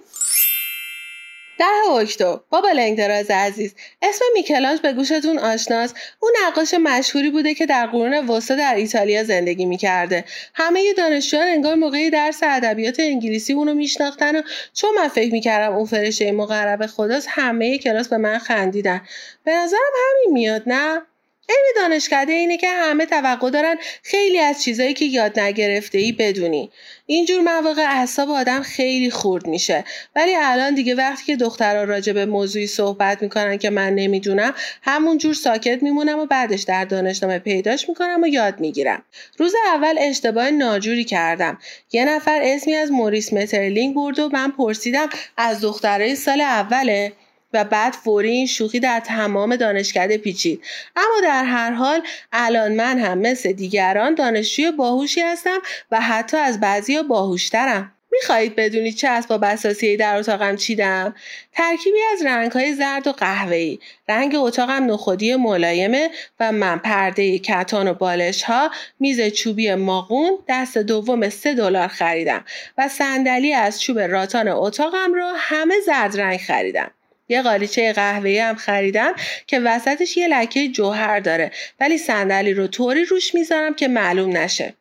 ده 1.59 1.90
اکتبر 1.90 2.40
بابا 2.51 2.71
لنگدراز 2.71 3.31
عزیز 3.31 3.75
اسم 4.03 4.25
میکلانج 4.35 4.81
به 4.81 4.92
گوشتون 4.92 5.38
آشناست. 5.38 5.97
اون 6.21 6.33
نقاش 6.47 6.75
مشهوری 6.75 7.31
بوده 7.31 7.55
که 7.55 7.66
در 7.66 7.87
قرون 7.87 8.29
وسطا 8.29 8.55
در 8.55 8.75
ایتالیا 8.75 9.25
زندگی 9.25 9.64
می‌کرده. 9.64 10.25
همه 10.55 10.92
دانشجویان 10.92 11.49
انگار 11.49 11.75
موقعی 11.75 12.11
درس 12.11 12.40
ادبیات 12.42 13.01
انگلیسی 13.01 13.53
اونو 13.53 13.75
میشناختن 13.75 14.37
و 14.37 14.42
چون 14.75 14.90
من 14.95 15.09
فکر 15.09 15.33
می‌کردم 15.33 15.77
اون 15.77 15.87
فرشته 15.87 16.33
مقرب 16.33 16.87
خداست 16.87 17.29
همه 17.31 17.79
کلاس 17.79 18.09
به 18.09 18.16
من 18.16 18.38
خندیدن. 18.38 19.01
به 19.45 19.55
نظرم 19.55 19.81
همین 19.95 20.33
میاد 20.33 20.62
نه؟ 20.66 21.03
عین 21.49 21.73
دانشکده 21.77 22.33
اینه 22.33 22.57
که 22.57 22.69
همه 22.69 23.07
توقع 23.07 23.51
دارن 23.51 23.77
خیلی 24.03 24.39
از 24.39 24.63
چیزایی 24.63 24.95
که 24.95 25.05
یاد 25.05 25.41
نگرفته 25.41 25.99
ای 25.99 26.13
بدونی. 26.13 26.71
اینجور 27.07 27.41
مواقع 27.41 27.83
اعصاب 27.83 28.31
آدم 28.31 28.63
خیلی 28.63 29.11
خورد 29.11 29.47
میشه. 29.47 29.85
ولی 30.17 30.35
الان 30.35 30.75
دیگه 30.75 30.95
وقتی 30.95 31.25
که 31.25 31.37
دخترها 31.37 31.85
راجع 31.85 32.13
به 32.13 32.27
موضوعی 32.27 32.67
صحبت 32.67 33.23
می‌کنن 33.23 33.59
که 33.59 33.71
من 33.71 33.95
نمی‌دونم 33.95 34.55
همون 34.83 35.19
جور 35.19 35.35
ساکت 35.35 35.83
میمونم 35.83 36.19
و 36.19 36.27
بعدش 36.27 36.63
در 36.63 36.85
دانشنامه 36.85 37.39
پیداش 37.39 37.89
می‌کنم 37.89 38.23
و 38.23 38.27
یاد 38.27 38.61
می‌گیرم. 38.61 39.03
روز 39.39 39.55
اول 39.75 39.97
اشتباه 39.99 40.51
ناجوری 40.51 41.05
کردم. 41.05 41.59
یه 41.93 42.05
نفر 42.05 42.41
اسمی 42.43 42.75
از 42.75 42.91
موریس 42.91 43.33
مترلینگ 43.33 43.95
برد 43.95 44.19
و 44.19 44.29
من 44.33 44.51
پرسیدم 44.51 45.09
از 45.37 45.61
دخترای 45.61 46.17
سال 46.17 46.41
اوله؟ 46.41 47.13
و 47.53 47.65
بعد 47.65 47.93
فوری 47.93 48.31
این 48.31 48.47
شوخی 48.47 48.81
در 48.81 49.01
تمام 49.01 49.57
دانشکده 49.57 50.19
پیچید. 50.19 50.65
اما 50.97 51.21
در 51.23 51.45
هر 51.45 51.71
حال 51.71 52.03
الان 52.33 52.73
من 52.73 52.99
هم 52.99 53.19
مثل 53.19 53.53
دیگران 53.53 54.15
دانشجوی 54.15 54.71
باهوشی 54.71 55.21
هستم 55.21 55.59
و 55.91 56.01
حتی 56.01 56.37
از 56.37 56.61
بعضی 56.61 57.03
باهوشترم. 57.03 57.93
می‌خواهید 58.13 58.57
بدونید 58.57 58.95
چه 58.95 59.09
اسباب 59.09 59.45
اساسی 59.45 59.97
در 59.97 60.17
اتاقم 60.17 60.57
چیدم؟ 60.57 61.15
ترکیبی 61.53 61.99
از 62.13 62.23
رنگهای 62.23 62.75
زرد 62.75 63.07
و 63.07 63.13
قهوه‌ای. 63.13 63.79
رنگ 64.09 64.35
اتاقم 64.39 64.93
نخودی 64.93 65.35
ملایمه 65.35 66.11
و 66.41 66.53
من 66.53 66.79
پرده 66.79 67.39
کتان 67.39 67.89
و 67.89 67.95
بالش 67.95 68.43
ها 68.43 68.71
میز 69.01 69.21
چوبی 69.21 69.75
ماغون 69.75 70.39
دست 70.49 70.79
دوم 70.79 71.29
سه 71.29 71.55
دلار 71.55 71.89
خریدم 71.89 72.45
و 72.79 72.89
صندلی 72.89 73.53
از 73.53 73.81
چوب 73.81 73.99
راتان 73.99 74.49
اتاقم 74.49 75.15
رو 75.15 75.33
همه 75.37 75.75
زرد 75.87 76.21
رنگ 76.21 76.39
خریدم. 76.39 76.91
یه 77.29 77.43
قالیچه 77.43 77.93
قهوه‌ای 77.93 78.39
هم 78.39 78.55
خریدم 78.55 79.15
که 79.47 79.61
وسطش 79.61 80.17
یه 80.17 80.29
لکه 80.29 80.69
جوهر 80.69 81.21
داره 81.21 81.51
ولی 81.81 81.99
صندلی 81.99 82.55
رو 82.55 82.67
طوری 82.67 83.05
روش 83.05 83.35
می‌ذارم 83.35 83.75
که 83.75 83.89
معلوم 83.89 84.37
نشه. 84.37 84.75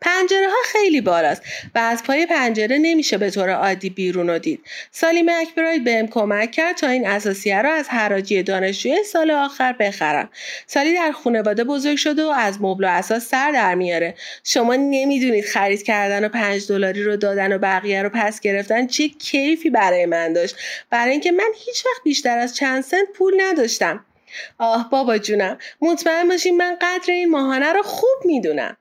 پنجره 0.00 0.46
ها 0.46 0.56
خیلی 0.64 1.00
بالاست 1.00 1.42
و 1.74 1.78
از 1.78 2.02
پای 2.02 2.26
پنجره 2.26 2.78
نمیشه 2.78 3.18
به 3.18 3.30
طور 3.30 3.50
عادی 3.50 3.90
بیرون 3.90 4.30
رو 4.30 4.38
دید. 4.38 4.60
سالی 4.90 5.22
مکبراید 5.22 5.84
بهم 5.84 6.08
کمک 6.08 6.50
کرد 6.50 6.76
تا 6.76 6.86
این 6.86 7.06
اساسیه 7.06 7.62
رو 7.62 7.70
از 7.70 7.88
حراجی 7.88 8.42
دانشجوی 8.42 9.04
سال 9.04 9.30
آخر 9.30 9.72
بخرم. 9.72 10.30
سالی 10.66 10.94
در 10.94 11.12
خانواده 11.12 11.64
بزرگ 11.64 11.96
شده 11.96 12.24
و 12.24 12.28
از 12.28 12.62
مبل 12.62 12.84
و 12.84 12.88
اساس 12.88 13.28
سر 13.28 13.52
در 13.52 13.74
میاره. 13.74 14.14
شما 14.44 14.74
نمی‌دونید 14.74 15.44
خرید 15.44 15.82
کردن 15.82 16.24
و 16.24 16.28
پنج 16.28 16.68
دلاری 16.68 17.02
رو 17.02 17.16
دادن 17.16 17.52
و 17.52 17.58
بقیه 17.58 18.02
رو 18.02 18.08
پس 18.08 18.40
گرفتن 18.40 18.86
چه 18.86 19.08
کیفی 19.08 19.70
برای 19.70 20.06
من 20.06 20.32
داشت. 20.32 20.56
برای 20.90 21.12
اینکه 21.12 21.32
من 21.32 21.52
هیچ 21.66 21.86
وقت 21.86 22.02
بیشتر 22.04 22.38
از 22.38 22.56
چند 22.56 22.82
سنت 22.82 23.08
پول 23.14 23.34
نداشتم. 23.40 24.04
آه 24.58 24.90
بابا 24.90 25.18
جونم 25.18 25.58
مطمئن 25.80 26.28
باشین 26.28 26.56
من 26.56 26.76
قدر 26.80 27.12
این 27.12 27.30
ماهانه 27.30 27.72
رو 27.72 27.82
خوب 27.82 28.18
می‌دونم. 28.24 28.76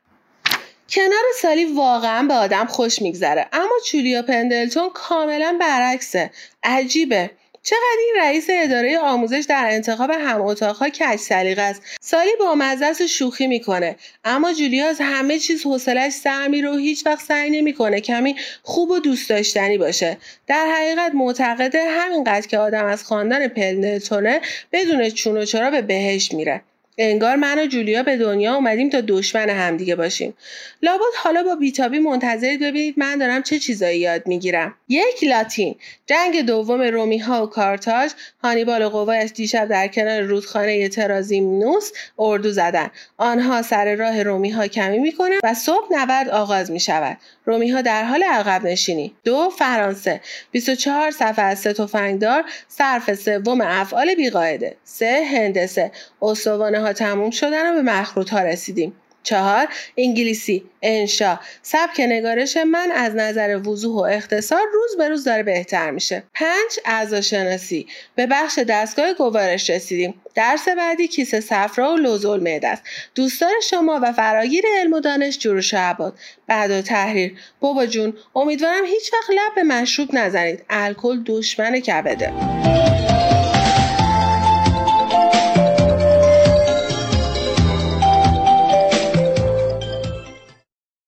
کنار 0.89 1.23
سالی 1.41 1.65
واقعا 1.65 2.27
به 2.27 2.33
آدم 2.33 2.65
خوش 2.65 3.01
میگذره. 3.01 3.45
اما 3.53 3.75
چولیا 3.85 4.21
پندلتون 4.21 4.89
کاملا 4.93 5.57
برعکسه. 5.59 6.31
عجیبه. 6.63 7.31
چقدر 7.63 7.97
این 7.99 8.23
رئیس 8.23 8.47
اداره 8.49 8.99
آموزش 8.99 9.45
در 9.49 9.67
انتخاب 9.71 10.11
هم 10.11 10.41
اتاقها 10.41 10.89
کج 10.89 11.15
سلیقه 11.15 11.61
است. 11.61 11.81
سالی 12.01 12.31
با 12.39 12.55
مزه 12.55 13.07
شوخی 13.07 13.47
می‌کنه. 13.47 13.95
اما 14.25 14.53
جولیا 14.53 14.87
از 14.87 14.97
همه 15.01 15.39
چیز 15.39 15.65
حوصلش 15.65 16.13
سر 16.13 16.47
میره 16.47 16.69
و 16.69 16.77
هیچ 16.77 17.05
وقت 17.05 17.25
سعی 17.25 17.49
نمی‌کنه 17.49 18.01
کمی 18.01 18.35
خوب 18.63 18.89
و 18.89 18.99
دوست 18.99 19.29
داشتنی 19.29 19.77
باشه. 19.77 20.17
در 20.47 20.65
حقیقت 20.65 21.11
معتقده 21.15 21.83
همینقدر 21.89 22.47
که 22.47 22.57
آدم 22.57 22.85
از 22.85 23.03
خواندن 23.03 23.47
پندلتونه 23.47 24.41
بدون 24.71 25.09
چون 25.09 25.37
و 25.37 25.45
چرا 25.45 25.71
به 25.71 25.81
بهش 25.81 26.31
میره. 26.31 26.61
انگار 26.97 27.35
من 27.35 27.59
و 27.59 27.65
جولیا 27.65 28.03
به 28.03 28.17
دنیا 28.17 28.55
اومدیم 28.55 28.89
تا 28.89 29.01
دشمن 29.07 29.49
همدیگه 29.49 29.95
باشیم. 29.95 30.33
لابد 30.81 31.01
حالا 31.23 31.43
با 31.43 31.55
بیتابی 31.55 31.99
منتظرید 31.99 32.61
ببینید 32.61 32.93
من 32.97 33.17
دارم 33.17 33.43
چه 33.43 33.59
چیزایی 33.59 33.99
یاد 33.99 34.27
می‌گیرم. 34.27 34.75
یک 34.89 35.23
لاتین. 35.23 35.75
جنگ 36.05 36.41
دوم 36.41 36.81
رومی 36.81 37.17
ها 37.17 37.43
و 37.43 37.49
کارتاژ. 37.49 38.11
هانیبال 38.43 38.81
و 38.81 38.89
قوایش 38.89 39.31
دیشب 39.31 39.67
در 39.67 39.87
کنار 39.87 40.21
رودخانه 40.21 40.89
ترازیمنوس 40.89 41.91
اردو 42.19 42.51
زدن. 42.51 42.91
آنها 43.17 43.61
سر 43.61 43.95
راه 43.95 44.23
رومی 44.23 44.49
ها 44.49 44.67
کمی 44.67 44.99
می‌کنند 44.99 45.39
و 45.43 45.53
صبح 45.53 45.87
نبرد 45.91 46.29
آغاز 46.29 46.71
می 46.71 46.79
شود 46.79 47.17
رومی 47.47 47.69
ها 47.69 47.81
در 47.81 48.03
حال 48.03 48.23
عقب 48.23 48.67
نشینی. 48.67 49.15
دو 49.23 49.49
فرانسه. 49.49 50.21
24 50.51 51.11
صفحه 51.11 51.45
از 51.45 51.59
سه 51.59 51.73
تفنگدار 51.73 52.43
صرف 52.67 53.13
سوم 53.13 53.61
افعال 53.61 54.15
بیقاعده. 54.15 54.75
سه 54.83 55.23
هندسه. 55.31 55.91
استوانه 56.21 56.79
ها 56.79 56.93
تموم 56.93 57.31
شدن 57.31 57.71
و 57.71 57.75
به 57.75 57.81
مخروط 57.81 58.29
ها 58.29 58.39
رسیدیم. 58.39 58.93
چهار 59.27 59.67
انگلیسی 59.97 60.63
انشا. 60.81 61.39
سبک 61.61 61.99
نگارش 61.99 62.57
من 62.57 62.91
از 62.91 63.15
نظر 63.15 63.61
وضوح 63.65 63.95
و 63.95 64.15
اختصار 64.15 64.61
روز 64.73 64.97
به 64.97 65.09
روز 65.09 65.23
داره 65.23 65.43
بهتر 65.43 65.91
میشه. 65.91 66.23
پنج 66.33 66.79
اعضا 66.85 67.21
شناسی 67.21 67.87
به 68.15 68.27
بخش 68.27 68.59
دستگاه 68.59 69.13
گوارش 69.13 69.69
رسیدیم. 69.69 70.13
درس 70.35 70.67
بعدی 70.67 71.07
کیسه 71.07 71.39
صفرا 71.39 71.93
و 71.93 71.97
لوزول 71.97 72.39
معده 72.39 72.67
است. 72.67 72.83
دوستان 73.15 73.53
شما 73.63 73.99
و 74.03 74.11
فراگیر 74.13 74.63
علم 74.79 74.93
و 74.93 74.99
دانش 74.99 75.39
جروش 75.39 75.73
عباد 75.73 76.19
بعد 76.47 76.71
و 76.71 76.81
تحریر. 76.81 77.37
بابا 77.59 77.85
جون 77.85 78.13
امیدوارم 78.35 78.85
هیچ 78.85 79.13
وقت 79.13 79.29
لب 79.29 79.55
به 79.55 79.63
مشروب 79.63 80.09
نزنید. 80.13 80.63
الکل 80.69 81.23
دشمن 81.25 81.79
کبده. 81.79 82.33